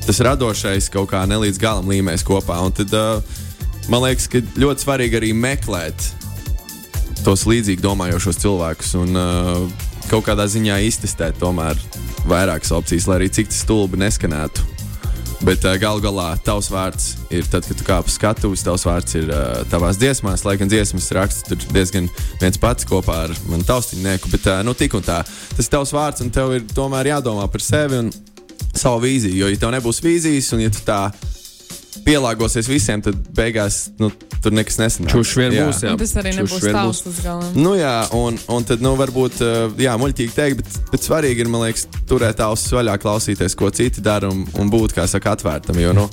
[0.09, 2.59] tas radošais kaut kā nelīdz galam līmēs kopā.
[2.67, 2.91] Un tad
[3.93, 6.09] man liekas, ka ļoti svarīgi arī meklēt
[7.23, 11.79] tos līdzīgi domājošos cilvēkus un uh, kaut kādā ziņā iztestēt tomēr
[12.29, 14.67] vairākas opcijas, lai arī cik tas stulbi neskanētu.
[15.47, 19.17] Bet uh, galu galā tavs vārds ir tad, kad tu kāp uz skatuves, tavs vārds
[19.17, 22.11] ir uh, tavās dziesmās, lai gan dziesmas raksts tur diezgan
[22.43, 24.29] viens pats kopā ar manu taustinieku.
[24.35, 25.23] Bet, uh, nu, tik un tā,
[25.55, 28.13] tas ir tavs vārds, un tev ir tomēr jādomā par sevi un
[28.75, 29.39] savu vīziju.
[29.41, 31.07] Jo, ja tev nebūs vīzijas, un ja tu tā
[32.11, 34.11] pielāgosies visiem, tad beigās nu,
[34.43, 35.15] tur nekas nesanāks.
[35.15, 35.69] Čušs vien Jā.
[35.69, 35.95] būs, jā.
[35.95, 37.05] Un tas arī Čušs nebūs būs.
[37.07, 37.53] līdz galam.
[37.61, 41.53] Nu, jā, un, un tad, nu, varbūt, uh, jā, muļķīgi teikt, bet, bet svarīgi ir,
[41.53, 45.79] man liekas, turēt ausis vaļā, klausīties, ko citi dara un, un būt, kā saka, atvērtam.
[45.83, 46.09] Jo, nu,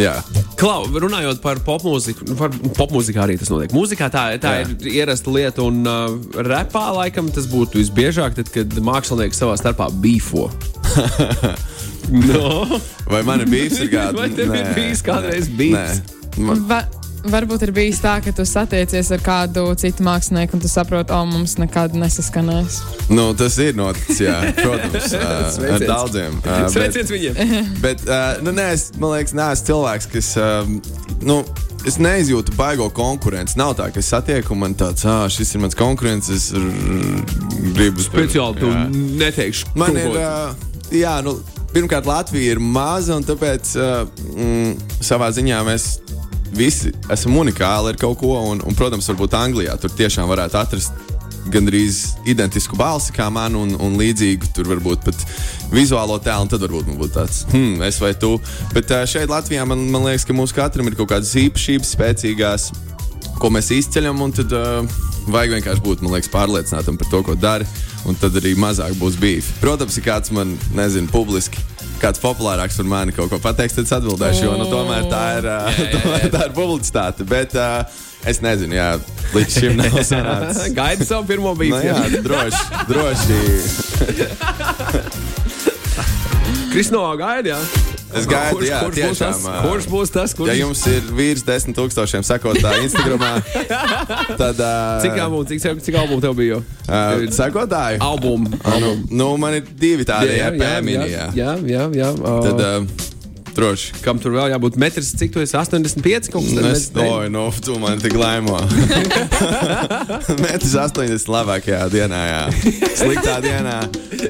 [0.00, 0.16] jā,
[0.60, 3.72] Klau, runājot par popmūziku, nu, par popmūziku arī tas notiek.
[3.76, 4.66] Mūzikā tā, tā Jā.
[4.66, 9.88] ir ierasta lieta, un uh, repā laikam tas būtu visbiežāk, tad, kad mākslinieki savā starpā
[10.02, 10.50] bīfo.
[12.10, 12.80] no.
[13.10, 14.18] vai man ir bijis kāds?
[14.18, 16.02] Vai tev ir bijis kādreiz bijis?
[16.38, 16.84] Man, Va
[17.26, 21.22] varbūt ir bijis tā, ka tu satiecies ar kādu citu mākslinieku un tu saproti, o,
[21.28, 22.80] mums nekad nesaskanēs.
[23.12, 26.38] nu, tas ir noticis, jā, protams, uh, ar daudziem.
[26.40, 27.40] Uh, Sveiciens viņiem!
[27.84, 30.36] bet uh, nu, nē, es, man liekas, neesmu cilvēks, kas.
[30.40, 30.78] Um,
[31.24, 31.42] nu,
[31.80, 33.54] Es neizjūtu baigo konkurenci.
[33.56, 36.28] Nav tā, ka es satieku un man tāds, ah, šis ir mans konkurents.
[36.28, 36.50] Es
[37.72, 38.68] gribu Speciāli tu
[39.16, 39.70] neteikšu.
[39.80, 40.52] Man ir, uh,
[40.92, 41.38] jā, nu,
[41.74, 44.02] pirmkārt, Latvija ir maza, un tāpēc uh,
[44.34, 45.86] mm, savā ziņā mēs
[46.56, 48.34] visi esam unikāli ar kaut ko.
[48.50, 51.08] Un, un, protams, varbūt Anglijā tur tiešām varētu atrast
[51.50, 55.24] gandrīz identisku balsi kā man, un, un līdzīgu tur varbūt pat
[55.72, 56.50] vizuālo tēlu.
[56.52, 58.36] Tad varbūt man būtu tāds, hmm, es vai tu.
[58.74, 62.70] Bet uh, šeit Latvijā man, man liekas, ka mums katram ir kaut kādas īpašības, spēcīgās
[63.40, 64.84] ko mēs izceļam, tad uh,
[65.32, 67.66] vajag vienkārši būt liekas, pārliecinātam par to, ko dari.
[68.08, 69.50] Un tad arī mazāk būs bijis.
[69.60, 71.60] Protams, ja kāds man, nezinu, publiski.
[72.00, 75.44] Kāds populārāks par mani kaut ko pateiks, tad es atbildēšu, jo nu, tomēr tā ir,
[75.52, 77.26] uh, tomēr tā ir publicitāte.
[77.28, 77.84] Bet uh,
[78.30, 78.86] es nezinu, jā,
[79.36, 80.72] līdz šim nav sanācis.
[80.76, 81.82] Gaidi savu pirmo Nu, bīfu.
[81.84, 83.40] jā, droši, droši.
[86.72, 87.60] Krisno gaidi, jā.
[88.10, 91.10] Es gaidu, jā, kurš, būs tas, tiešām, ā, kurš būs tas, kurš Ja jums ir
[91.14, 93.22] vīrs desmit tūkstošiem sekotāju Instagram,
[94.34, 94.58] tad.
[94.58, 96.58] Uh, Cik albumu, cik, cik albumu tev bija?
[96.88, 98.02] Uh, sekotāju?
[98.02, 98.50] Albumu.
[98.82, 102.10] Nu, nu, man ir divi tādi Jā, jā, jā, Jā, jā, jā, jā.
[102.18, 103.19] Uh, Tad, uh,
[103.56, 103.92] droši.
[104.04, 104.78] Kam tur vēl jābūt?
[104.80, 105.56] Metrs, cik tu esi?
[105.58, 108.58] 85 kaut kas Es domāju, no tu man tik laimo.
[110.44, 112.42] Metrs 80 labākajā dienā, jā.
[113.00, 113.78] Sliktā dienā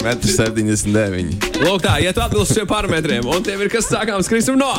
[0.04, 1.50] metrs 79.
[1.64, 4.70] Lūk, tā, ja tu atbilsti šiem parametriem, un tev ir kas sākāms Kristum no.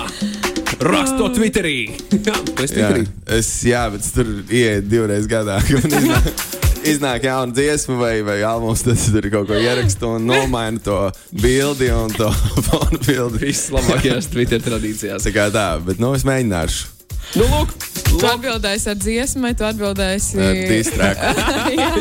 [0.82, 1.76] Raksto Twitterī.
[2.26, 3.06] Jā, esi Jā, Twitterī.
[3.38, 5.60] es, jā, bet tur ieeju divreiz gadā.
[6.82, 10.96] Iznāk, jauna dziesma vai, vai albums, tur kaut ko ierakstu un nomainu to
[11.44, 12.30] bildi un to
[12.68, 13.44] fonu bildi.
[13.46, 15.28] Viss labākajās Twitter tradīcijās.
[15.28, 16.90] Tā kā tā, bet nu es mēģināšu.
[17.38, 17.70] Nu, lūk,
[18.02, 18.26] Tu lūk.
[18.34, 21.22] atbildēsi ar dziesmu, vai tu atbildēsi ar Distrakt.
[21.80, 21.92] jā,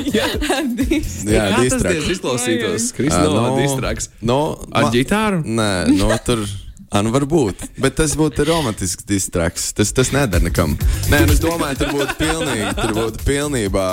[0.81, 1.29] distrakt.
[1.29, 1.93] Jā, Kā tas distrakt.
[1.93, 2.89] diez izklausītos?
[2.89, 4.09] Ā, Kristum no nu, distraks.
[4.27, 4.39] nu,
[4.81, 5.45] Ar ģitāru?
[5.45, 6.43] Nē, nu, tur.
[6.91, 9.69] Ah, nu varbūt, bet tas būtu romantisks distraks.
[9.79, 10.73] Tas, tas nedara nekam.
[11.07, 13.85] Nē, nu, es domāju, tur būtu pilnīgi, tur būtu pilnībā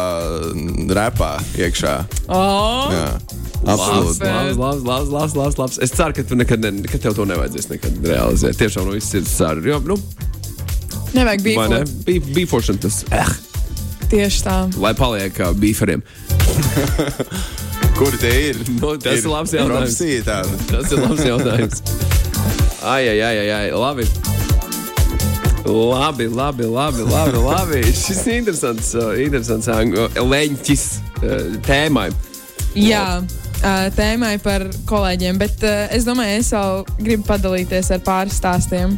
[0.55, 1.93] mm, repā iekšā.
[2.25, 3.03] Oh, Jā,
[3.61, 4.25] Labs, absolūti.
[4.25, 5.77] labs, labs, labs, labs, labs, labs.
[5.85, 8.57] Es ceru, ka tu nekad, ne, ka tev to nevajadzēs nekad realizēt.
[8.63, 9.61] Tiešām no viss ir ceru.
[9.69, 9.99] Jo, nu,
[11.13, 11.83] nevajag vai ne?
[12.09, 13.03] Bija bīfošana tas.
[13.13, 13.33] Eh,
[14.09, 14.57] tieši tā.
[14.81, 16.01] lai paliek kā bīferiem.
[17.97, 18.65] Kur tie ir?
[18.81, 20.01] Nu, tas ir labs jautājums.
[20.25, 20.61] Tāda.
[20.73, 21.81] Tas ir labs jautājums.
[22.87, 23.71] Ai, ai, ai, ai, ai.
[23.71, 24.05] labi.
[25.65, 27.37] Labi, labi, labi, labi.
[27.37, 27.81] labi.
[28.05, 30.85] Šis ir interesants, uh, interesants uh, leņķis
[31.19, 32.07] uh, tēmai.
[32.79, 33.19] Jā,
[33.97, 38.95] tēmai par kolēģiem, bet es domāju, es vēl gribu padalīties ar pāris stāstiem.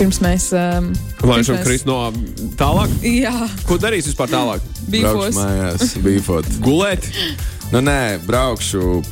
[0.00, 0.48] Pirms mēs.
[0.56, 0.90] Um,
[1.28, 2.10] Lai šo kristu no
[2.58, 2.90] tālāk.
[3.04, 3.34] Jā,
[3.68, 4.66] Ko darīs vispār tālāk?
[4.90, 5.38] Bifos.
[5.38, 6.50] mājās, bīfot.
[6.64, 7.06] Gulēt.
[7.70, 9.02] Nu, nē, braukšu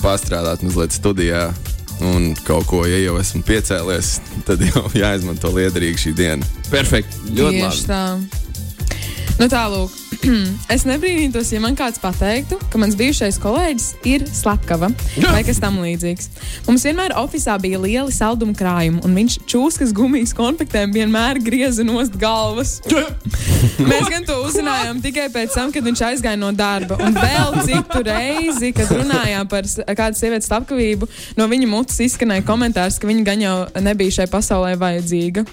[0.00, 1.50] pastrādāt mazliet studijā.
[2.02, 4.16] Un kaut ko, ja jau esmu piecēlies,
[4.48, 6.48] tad jau jāizmanto liederīgi šī diena.
[6.72, 7.20] Perfekti.
[7.36, 7.90] Ļoti Tieši labi.
[7.90, 8.40] tā.
[9.38, 10.00] Nu, tālāk.
[10.74, 14.90] es nebrīnītos, ja man kāds pateiktu, ka mans bijušais kolēģis ir slepkava
[15.22, 16.30] vai kas tam līdzīgs.
[16.68, 22.16] Mums vienmēr oficiālā bija lieli saldumu krājumi, un viņš čūskas gumijas konfektēm vienmēr grieza nost
[22.20, 22.76] galvas.
[23.84, 26.98] Mēs gan to uzzinājām tikai pēc tam, kad viņš aizgāja no darba.
[27.04, 33.00] Un vēl citu reizi, kad runājām par kādu sievietes slepkavību, no viņa mutes izskanēja komentārs,
[33.00, 35.46] ka viņa gan jau nebija šai pasaulē vajadzīga.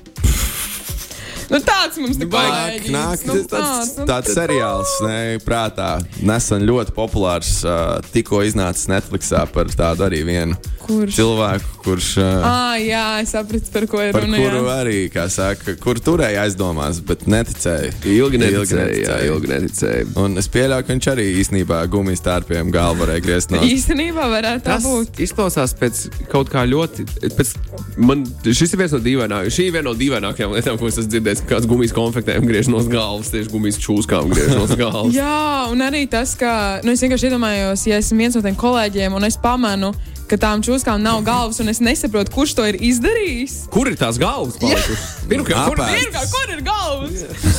[1.52, 2.92] Nu, tāds mums te Vajag kolēģis.
[2.96, 5.90] nākt, Nu, tāds, nu, tāds seriāls, ne, prātā.
[6.24, 11.18] Nesen ļoti populārs, uh, tikko iznācis Netflixā par tādu arī vienu Kurš?
[11.18, 12.08] cilvēku, kurš.
[12.24, 14.38] Uh, Ah, jā, es sapratu, par ko ir Par runa.
[14.40, 14.78] kuru jā.
[14.80, 17.92] arī, kā saka, kur turēja aizdomās, bet neticēja.
[18.08, 19.02] Ilgi neticēju.
[19.04, 20.08] Jā, ilgi neticēju.
[20.24, 24.64] Un es pieļauju, ka viņš arī īstenībā gumijas tārpiem galvu varēja griezt no Īstenībā varētu
[24.66, 25.20] tā Tas būt.
[25.28, 27.06] izklausās pēc kaut kā ļoti.
[27.36, 27.54] Pēc,
[27.98, 29.54] man, šis ir viens no dīvainākajiem.
[29.56, 31.44] Šī ir viena no dīvainākajām lietām, ko es esmu dzirdējis.
[31.50, 35.14] Kāds gumijas konfektēm griež no galvas, tieši gumijas čūskām griež no galvas.
[35.20, 36.54] Jā, un arī tas, ka
[36.86, 39.94] nu, es vienkārši iedomājos, ja esmu viens no tiem kolēģiem un es pamanu,
[40.32, 43.66] ka tām čūskām nav galvas, un es nesaprotu, kurš to ir izdarījis.
[43.74, 45.21] Kur ir tās galvas palikušas?
[45.32, 45.98] Pirmkārt, kur- apēsts.
[45.98, 47.16] Pirmkārt, kur ir galvas?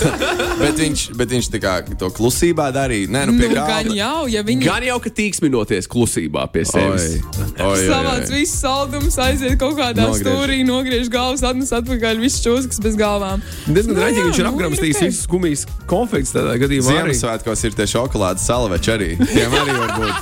[0.62, 3.08] Bet viņš, bet viņš tā kā to klusībā darīja.
[3.12, 3.78] Nē, nu, pie Nu, galda.
[3.82, 7.18] gan jau, ja viņi Gan jau, ka tīksminoties klusībā pie sevis.
[7.62, 7.86] Oi.
[8.32, 10.22] visu saldumus, aiziet kaut kādā Nogriež.
[10.22, 13.42] stūrī, nogriež galvas, atnes atpakaļ visus čūskas bez galvām.
[13.66, 15.06] Diezgan Nu, rēķīgi jā, viņš ir nu, apgramstījis ok.
[15.08, 16.90] visus gumijas konfekts tādā gadījumā.
[16.92, 17.14] arī.
[17.16, 19.10] Ziemassvētkos ir tie šokolādes salveči arī.
[19.22, 20.16] Tiem arī var būt.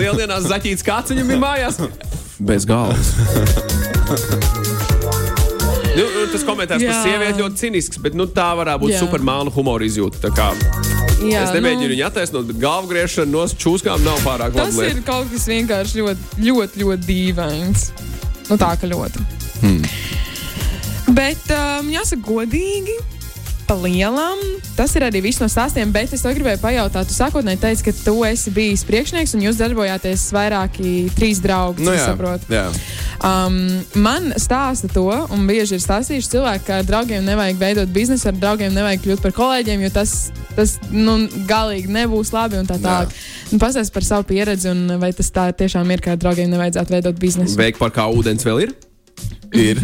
[0.00, 1.80] Lieldienās zaķīts kāds viņam ir mājās.
[2.40, 3.14] Bez galvas.
[5.94, 9.02] Nu, tas komentārs par sievieti ļoti cinisks, bet nu, tā varētu būt Jā.
[9.04, 10.32] supermēna humora izjūta.
[10.34, 10.50] Kā
[11.24, 14.88] Jā, Es nemēģinu nu, viņu attaisnot, bet galvu griešana no čūskām nav pārāk Tas laba
[14.88, 15.06] ir lieta.
[15.06, 17.86] kaut kas vienkārši ļoti, ļoti, ļoti dīvains.
[18.50, 19.24] Nu, tā ka ļoti.
[19.62, 19.82] Hmm.
[21.14, 22.98] Bet, um, jāsaka, godīgi.
[23.64, 24.36] Lielam,
[24.76, 27.08] tas ir arī viss no stāstiem, bet es gribēju pajautāt.
[27.08, 31.86] Tu sākotnēji teici, ka tu esi bijis priekšnieks un jūs darbojāties vairāki trīs draugi.
[31.86, 32.52] Nu, jā, saprotu.
[32.52, 32.66] jā.
[33.24, 33.54] Um,
[34.04, 38.36] man stāsta to, un bieži ir stāstījuši cilvēki, ka ar draugiem nevajag veidot biznesu, ar
[38.36, 40.12] draugiem nevajag kļūt par kolēģiem, jo tas,
[40.52, 41.14] tas nu,
[41.48, 43.14] galīgi nebūs labi un tā tālāk.
[43.48, 46.96] Nu, Pastāst par savu pieredzi, un vai tas tā tiešām ir, ka ar draugiem nevajadzētu
[46.98, 47.56] veidot biznesu.
[47.56, 48.76] Veik par kā ūdens vēl ir?
[49.56, 49.80] Ir.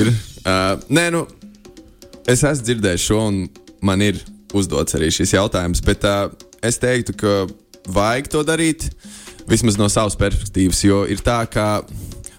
[0.00, 0.10] ir.
[0.42, 1.22] Uh, nē, nu,
[2.26, 3.42] es esmu dzirdējis šo, un
[3.86, 4.18] man ir
[4.58, 5.86] uzdots arī šis jautājums.
[5.86, 6.32] Bet uh,
[6.66, 7.40] es teiktu, ka
[7.94, 8.90] vajag to darīt
[9.46, 11.76] vismaz no savas perspektīvas, jo ir tā, ka.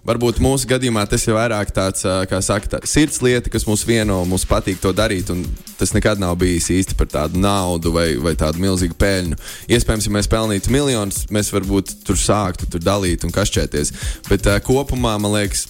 [0.02, 4.24] Varbūt mūsu gadījumā tas ir vairāk tāds, kā saka, tā, sirds lieta, kas mūs vieno,
[4.26, 5.30] mums patīk to darīt.
[5.78, 9.38] Tas nekad nav bijis īsti par tādu naudu vai, vai tādu milzīgu peļņu.
[9.70, 13.94] Iespējams, ja mēs pelnītu miljonus, mēs varbūt tur sāktu tur dalīt un kašķēties.
[14.30, 15.68] Bet uh, kopumā, man liekas,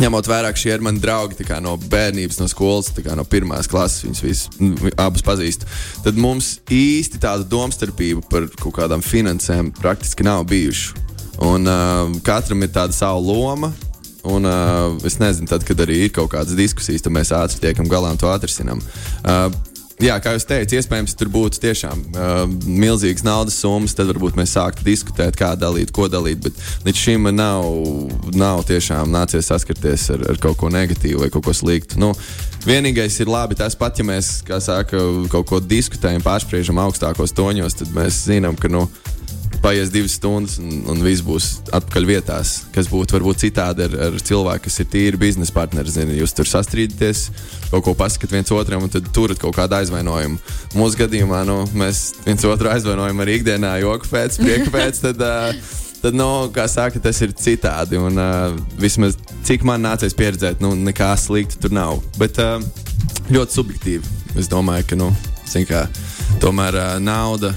[0.00, 4.22] Ņemot vērā, ka šie ir mani draugi no bērnības, no skolas, no pirmās klases, viņus
[4.24, 5.68] visus nu, abus pazīstu.
[6.00, 11.11] Tad mums īsti tāda domstarpība par kaut kādām finansēm praktiski nav bijuši.
[11.42, 13.72] Un uh, katram ir tāda sava loma.
[14.22, 17.90] Un uh, es nezinu, tad, kad arī ir kaut kādas diskusijas, tad mēs ātri tiekam
[17.90, 18.82] galā un to atrisinām.
[19.24, 19.50] Uh,
[20.02, 23.94] Jā, kā jūs teicāt, iespējams, tur būtu tiešām uh, milzīgas naudas summas.
[23.94, 26.40] Tad varbūt mēs sāktu diskutēt, kā dalīt, ko dalīt.
[26.42, 27.68] Bet līdz šim nav,
[28.34, 32.00] nav tiešām nācies saskarties ar, ar kaut ko negatīvu vai kaut ko sliktu.
[32.02, 32.10] Nu,
[32.66, 37.94] vienīgais ir labi tas pat, ja mēs saka, kaut ko diskutējam, pārspriežam augstākos toņos, tad
[37.94, 38.72] mēs zinām, ka.
[38.72, 38.88] Nu,
[39.62, 42.54] Paies divas stundas, un, un viss būs atpakaļ vietās.
[42.74, 45.92] Kas būtu varbūt citādi ar, ar cilvēku, kas ir tīri biznesa partneri.
[45.92, 47.28] Zini, jūs tur sastrīdaties,
[47.70, 50.40] kaut ko pasakāt viens otram, un tad turat kaut kādu aizvainojumu.
[50.74, 55.00] Mūsu gadījumā nu, mēs viens otru aizvainojam arī ikdienā, joku pēc, prieka pēc.
[55.06, 57.94] Tad, uh, Tad, nu, kā saka, tas ir citādi.
[58.02, 59.14] Un, uh, vismaz
[59.46, 62.00] cik man nācies pieredzēt, nu, nekā slikta tur nav.
[62.18, 62.58] Bet uh,
[63.30, 64.16] ļoti subjektīvi.
[64.34, 65.12] Es domāju, ka nu,
[65.68, 65.84] kā,
[66.42, 67.52] tomēr uh, nauda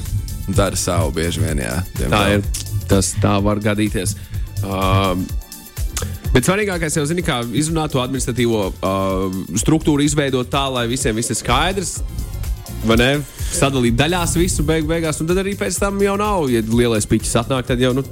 [0.48, 1.64] dara savu bieži vien.
[1.64, 2.38] Jā, Tā diemžēl.
[2.38, 2.86] ir.
[2.90, 4.16] Tas tā var gadīties.
[4.64, 5.26] Um,
[6.36, 11.38] Bet svarīgākais jau ir, izrunāt to administratīvo uh, struktūru, izveidot tā, lai visiem viss ir
[11.40, 11.94] skaidrs.
[13.56, 16.50] Sadalīt daļās visu, beig, beigās, un tad arī pēc tam jau nav.
[16.52, 18.04] Ja lielais piķis atnāk, tad jau nu,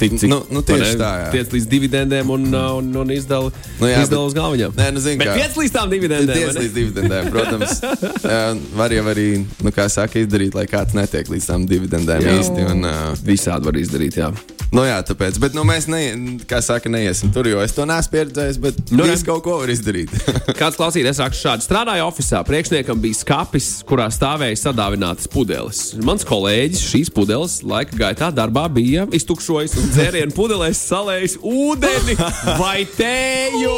[0.00, 1.30] tik, cik, Nu, nu, tieši tā, jā.
[1.36, 4.76] Tiec līdz dividendēm un, uh, un, un izdala Nu, jā, izdala bet- uz galviņām.
[4.80, 6.46] Nē, nu, zini, Bet kā- tiec līdz tām dividendēm.
[6.54, 6.60] ne?
[6.64, 7.80] līdz dividendēm, protams.
[8.80, 9.26] Var jau arī,
[9.64, 12.38] nu, kā saka, izdarīt, lai kāds netiek līdz tām dividendēm Jā.
[12.40, 12.64] īsti.
[12.72, 14.30] Un, uh, Visādi var izdarīt, jā.
[14.72, 16.00] nu, jā, tāpēc, bet nu, mēs, ne,
[16.48, 19.70] kā saka, neiesim tur, jo es to neesmu pieredzējis, bet Nu, viss kaut ko var
[19.72, 20.12] izdarīt.
[20.60, 22.44] Kāds klausītājs saka, šādi strādāja oficiālā.
[22.48, 25.82] Priekšniekam bija skats, kurā stāvēja sadāvinātas pudeles.
[26.06, 32.16] Mans kolēģis šīs pudeles laika gaitā darbā bija iztukšojis un dzērienu pudelēs salējis ūdeni
[32.60, 33.76] vai tēju.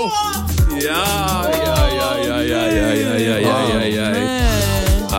[0.82, 1.04] Jā,
[1.52, 4.42] jā, jā, jā, jā, jā, jā, jā, jā, jā, jā.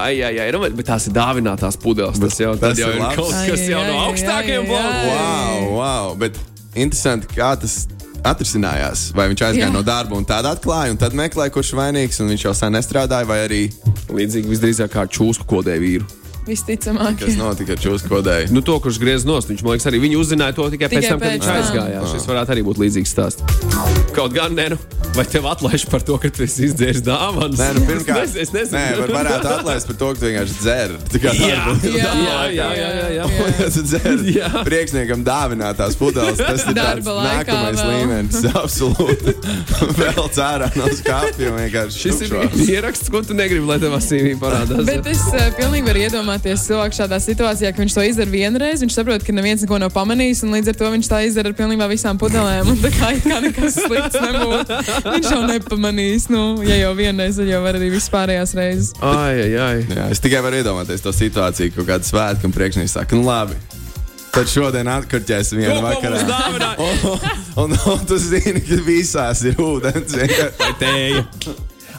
[0.04, 2.20] Ai, ai, ai, nu, bet- tās ir dāvinātās pudeles.
[2.20, 4.66] Tas jau, tas jau ir kaut kas jau no blokiem.
[4.74, 5.12] ai.
[5.14, 6.40] wow, wow, bet
[6.76, 7.84] interesanti, kā tas
[8.24, 9.12] atrisinājās.
[9.16, 9.74] Vai viņš aizgāja Jā.
[9.74, 13.28] no darba un tādā atklāja, un tad meklēja, kurš vainīgs, un viņš jau sen nestrādāja,
[13.28, 13.64] vai arī
[14.14, 16.06] Līdzīgi visdrīzāk kā čūsku kodē vīru.
[16.48, 17.20] Visticamāk.
[17.22, 18.52] kas notika ar čūsku kodēju.
[18.56, 21.10] Nu, to, kurš griez nost, viņš man liekas, arī viņi uzzināja to tikai, Tikai pēc
[21.14, 22.04] tam, kad pēc viņš aizgāja.
[22.14, 23.42] Šis varētu arī būt līdzīgs stāsts.
[24.16, 24.80] Kaut gan, nē, nu,
[25.14, 27.60] vai tev atlaiž par to, ka tu esi izdzēris dāvanas?
[27.60, 28.78] Nē, nu, pirmkārt, es, es nezinu.
[28.80, 30.96] Nē, var, varētu atlaist par to, ka tu vienkārši dzer.
[31.14, 33.70] Tā kā Jā, jā, jā, jā, jā, jā, jā.
[33.74, 34.50] Dzer Jā.
[34.66, 37.92] priekšniekam dāvinātās pudeles, tas ir tāds nākamais vēl.
[37.94, 38.40] līmenis.
[38.64, 39.36] Absolūti.
[40.00, 42.00] Vēl cērā no skāpja vienkārši.
[42.04, 42.68] Šis ir tukšo.
[42.76, 44.84] ieraksts, ko tu negribi, lai tev asīvī parādās.
[44.88, 48.98] Bet es uh, pilnīgi varu iedomāties cilvēku šādā situācijā, ka viņš to izdara vienreiz, viņš
[48.98, 51.90] saprot, ka neviens neko nav pamanījis, un līdz ar to viņš tā izdara ar pilnībā
[51.92, 52.72] visām pudelēm.
[52.74, 54.80] Un tā kā, kā nekas slikts nebūtu.
[55.04, 58.92] Viņš jau nepamanīs, nu, ja jau vienreiz, tad jau var arī vispārējās reizes.
[59.04, 59.78] Ai, ai, ai.
[59.92, 63.60] Jā, es tikai varu iedomāties to situāciju, ka kāds svētkam priekšnieks saka, nu labi.
[64.34, 66.74] Tad šodien atkarķēsim vienu dāvināja?
[67.54, 70.16] Un, un, un tu zini, ka visās ir ūdens.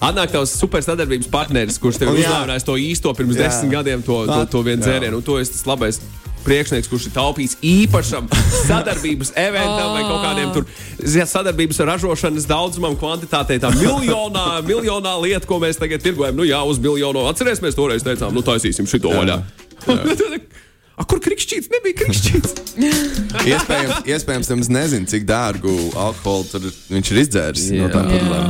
[0.02, 3.46] Atnāk tavs super sadarbības partneris, kurš tev uzlāvinājis to īsto pirms Jā.
[3.46, 5.20] desmit gadiem, to, to, to vienu dzērienu.
[5.20, 6.00] Un to es tas labais
[6.44, 8.28] priekšnieks, kurš ir taupījis īpašam
[8.68, 10.68] sadarbības eventam vai kaut kādiem tur
[11.00, 13.60] ziniet, sadarbības ražošanas daudzumam, kvantitātei.
[13.62, 17.26] Tā miljonā, miljonā lieta, ko mēs tagad tirgojam, nu jā, uz miljonu.
[17.30, 19.40] Atcerieties, mēs toreiz teicām, nu taisīsim šito vaļā.
[20.94, 21.70] A, kur krikšķīts?
[21.72, 22.52] Nebija krikšķīts.
[23.50, 27.64] iespējams, iespējams, tam nezinu, cik dārgu alkoholu tur viņš ir izdzēris.
[27.74, 28.42] No tā, Jā.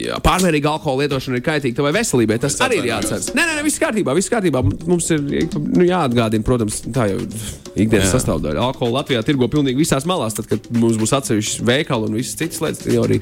[0.00, 2.38] Jā, pārmērīga alkohola lietošana ir kaitīga tavai veselībai.
[2.40, 3.30] Tas Es arī ir jāatcerās.
[3.36, 4.62] Nē, nē, nē, viss kārtībā, viss kārtībā.
[4.88, 7.28] Mums ir nu, jāatgādina, protams, tā jau ir
[7.74, 8.14] ikdienas Jā.
[8.14, 8.64] sastāvdaļa.
[8.70, 10.38] Alkoholu Latvijā tirgo pilnīgi visās malās.
[10.38, 13.20] Tad, kad mums būs atsevišķi veikali un visas citas lietas, tad jau arī,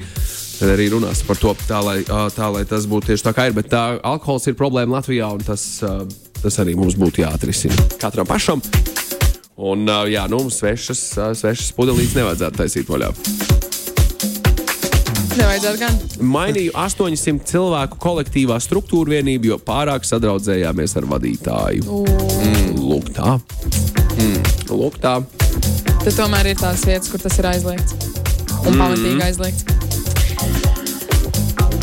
[0.55, 3.57] tad arī runās par to, tā lai, tā, lai tas būtu tieši tā, kā ir.
[3.59, 5.97] Bet tā, alkohols ir problēma Latvijā, un tas, ā,
[6.43, 8.61] tas arī mums būtu jāatrisina katram pašam.
[9.59, 11.01] Un, jā, nu, svešas,
[11.35, 13.09] svešas pudelītes nevajadzētu taisīt vaļā.
[15.39, 15.97] Nevajadzētu gan.
[16.35, 21.99] Mainīju 800 cilvēku kolektīvā struktūra vienību, jo pārāk sadraudzējāmies ar vadītāju.
[22.43, 23.35] Mm, lūk, tā.
[24.19, 24.39] Mm,
[24.71, 25.17] lūk, tā.
[25.99, 27.95] Tad tomēr ir tās vietas, kur tas ir aizliegts.
[28.65, 28.81] Un Mm.
[28.81, 29.78] pamatīgi aizliegts.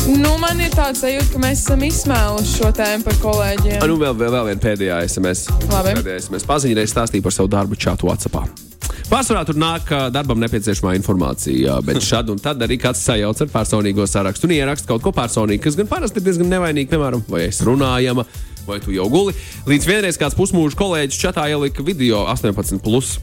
[0.07, 3.81] Nu, man ir tāds sajūta, ka mēs esam izsmēluši šo tēmu par kolēģiem.
[3.83, 5.49] Nu, vēl, vēl, vēl viena pēdējā SMS.
[5.67, 5.97] Labi.
[5.99, 8.63] Pēdējā SMS paziņa reiz stāstīja par savu darbu čatu WhatsApp.
[9.11, 14.07] Pārsvarā tur nāk darbam nepieciešamā informācija, bet šad un tad arī kāds sajauc ar personīgo
[14.07, 17.59] sarakstu un ieraksta kaut ko personīgu, kas gan parasti ir diezgan nevainīgi, piemēram, vai es
[17.67, 18.23] runājama,
[18.67, 19.35] vai tu jau guli.
[19.67, 23.17] Līdz vienreiz kāds pusmūža kolēģis čatā ielika video 18, plus,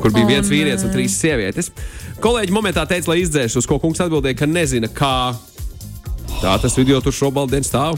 [0.00, 1.72] kur bija O, viens vīrietis un trīs sievietes.
[2.24, 5.14] Kolēģi momentā teica, lai izdzēš, uz ko kungs atbildēja, ka nezina, kā.
[6.38, 7.96] Tā tas video tur šobrīd stāv.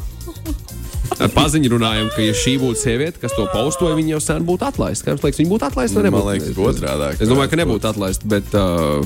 [1.20, 4.64] Ar paziņu runājam, ka, ja šī būtu sieviete, kas to paustoja, viņa jau sen būtu
[4.70, 5.04] atlaista.
[5.04, 6.00] Kā jums liekas, viņa būtu atlaista?
[6.00, 6.30] vai Man nebūtu?
[6.30, 7.20] liekas, otrādāk.
[7.20, 9.04] Es domāju, ka nebūtu atlaista, bet, uh,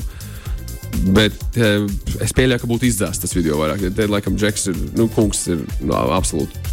[1.17, 1.83] bet uh,
[2.23, 3.83] es pieļauju, ka būtu izzāsts tas video vairāk.
[3.89, 6.63] Tad, laikam, Džeks ir, nu, kungs ir nu, absolūti.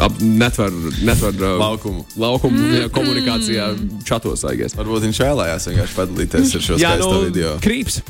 [0.00, 2.04] Ap, netver, netver uh, Laukumu.
[2.20, 3.72] laukumu jā, komunikācijā,
[4.08, 4.76] čatos aizies.
[4.76, 7.56] Varbūt viņš vēlējās vienkārši padalīties ar šo skaisto nu, video.
[7.64, 8.02] krīps.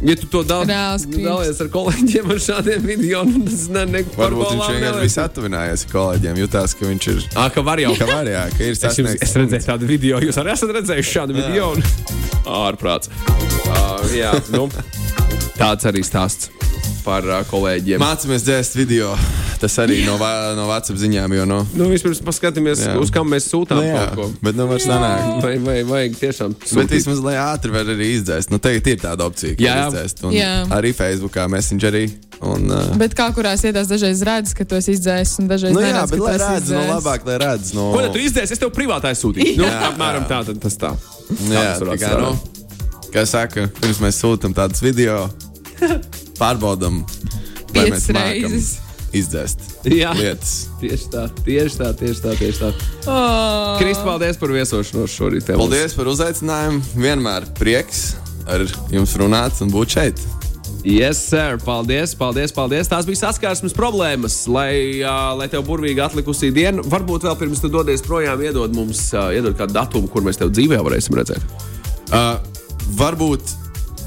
[0.00, 0.40] Ja tu to
[1.04, 1.24] krīps.
[1.26, 5.02] dalies ar kolēģiem ar šādiem video, nu, tas ne, ne, Varbūt viņš vienkārši neliek.
[5.04, 6.38] viss atuvinājies ar kolēģiem.
[6.40, 7.18] Jutās, ka viņš ir.
[7.36, 7.92] Ā, ka var jau.
[8.00, 9.26] Ka var, jā, ka ir Es, jums, sasniegts.
[9.28, 11.68] es redzēju tādu video, jūs arī esat redzējuši šādu video.
[12.48, 13.12] Ārprāts.
[13.68, 14.64] Uh, jā, nu,
[15.60, 16.48] tāds arī stāsts
[17.04, 18.00] par uh, kolēģiem.
[18.02, 19.14] Mācāmies dzēst video.
[19.60, 21.58] Tas arī no, va- no WhatsApp ziņām, jo no.
[21.76, 22.94] Nu, vispirms paskatīsimies, Jā.
[22.96, 24.28] uz kam mēs sūtām Nu, jā, kaut ko.
[24.46, 25.26] bet nu vairs nenāk.
[25.44, 26.94] Vai, vai vajag tiešām Bet sūtīt?
[26.96, 28.48] vismaz, lai ātri var arī izdzēst.
[28.54, 29.84] Nu, tagad ir tāda opcija, ka Jā, jā.
[29.90, 30.24] izdzēst.
[30.24, 30.52] Un Jā.
[30.78, 32.06] Arī Facebookā, Messengerī.
[32.40, 35.82] Un, uh, Bet kā kurās vietās dažreiz redz, ka tu esi izdzēsis, un dažreiz nu,
[35.84, 36.94] jā, neredz, bet lai redz, no izdzēsis.
[36.94, 37.74] labāk, lai redz.
[37.76, 37.90] No...
[37.92, 38.56] Ko tad tu izdēsi?
[38.56, 39.58] Es tev privātā sūtīju.
[39.60, 40.30] Nu, Jā, apmēram jā.
[40.32, 40.94] tā, tad tas tā.
[41.52, 42.32] Jā, tā kā, nu,
[43.12, 45.26] kā saka, pirms mēs sūtām tādus video,
[46.40, 47.02] pārbaudam,
[47.74, 48.72] vai mēs reizes.
[49.16, 50.14] izdzēst Jā.
[50.16, 50.54] lietas.
[50.80, 52.34] Tieši tā, tieši tā, tieši tā.
[52.40, 52.72] Tieši tā.
[53.04, 53.78] Oh.
[53.80, 55.52] Kristi, paldies par viesošanos šorīt.
[55.52, 56.82] Paldies par uzaicinājumu.
[56.98, 58.12] Vienmēr prieks
[58.50, 60.22] ar jums runāt un būt šeit.
[60.86, 61.58] Yes, sir.
[61.60, 62.88] Paldies, paldies, paldies.
[62.88, 66.80] Tās bija saskarsmes problēmas, lai, uh, lai tev burvīgi atlikusī diena.
[66.80, 70.54] Varbūt vēl pirms tu dodies projām, iedod mums uh, iedod kādu datumu, kur mēs tev
[70.54, 71.44] dzīvē varēsim redzēt.
[72.08, 72.38] Uh,
[72.96, 73.52] varbūt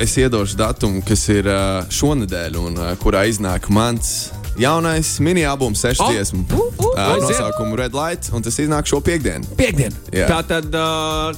[0.03, 6.03] es iedošu datumu, kas ir uh, šonadēļ, un uh, kurā iznāk mans jaunais mini-albums, sešu
[6.05, 6.11] Oh!
[6.13, 7.29] dziesmu Uh, uh, uh, aiziet!
[7.29, 9.47] nosaukumu Red Light, un tas iznāk šo piekdienu.
[9.57, 9.95] Piektdien.
[10.13, 10.27] Jā.
[10.29, 11.31] Tā tad uh,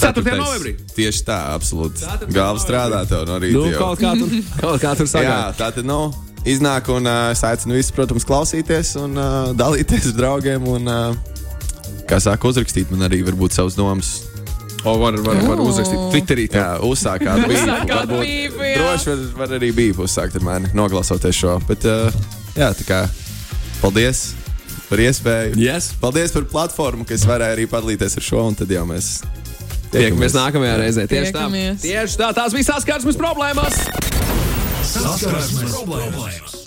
[0.00, 0.24] 4.
[0.40, 0.74] novembrī.
[0.96, 2.00] Tieši tā, absolūti.
[2.06, 2.30] 4.
[2.32, 2.64] Galva novembrī.
[2.64, 3.58] strādā tev no rīta.
[3.58, 3.82] Nu, jau.
[3.84, 4.32] kaut kā tur,
[4.64, 5.52] kaut kā tur Jā, sagāja.
[5.60, 6.00] tā tad nu,
[6.48, 10.66] iznāk, un uh, es aicinu visus, protams, klausīties un uh, dalīties ar draugiem.
[10.72, 14.16] Un, uh, kā saka, uzrakstīt man arī varbūt savas domas.
[14.84, 16.46] O, var, var, var uzrakstīt Twitterī.
[16.54, 17.48] Jā, uzsākt kādu
[18.22, 18.70] bību.
[18.78, 21.58] Droši var, var arī bību uzsākt ar mani, noklausoties šo.
[21.68, 22.08] Bet, uh,
[22.56, 23.00] jā, tā kā
[23.82, 24.30] paldies
[24.88, 25.58] par iespēju.
[25.60, 25.92] Yes.
[26.00, 29.18] Paldies par platformu, ka es varēju arī padalīties ar šo, un tad jau mēs
[29.90, 31.06] Tiekamies nākamajā reizē.
[31.10, 31.48] Tieši tā.
[31.82, 32.30] Tieši tā.
[32.36, 33.80] Tās bija saskarsmes problēmas.
[34.86, 36.59] Saskarsmes problēmas.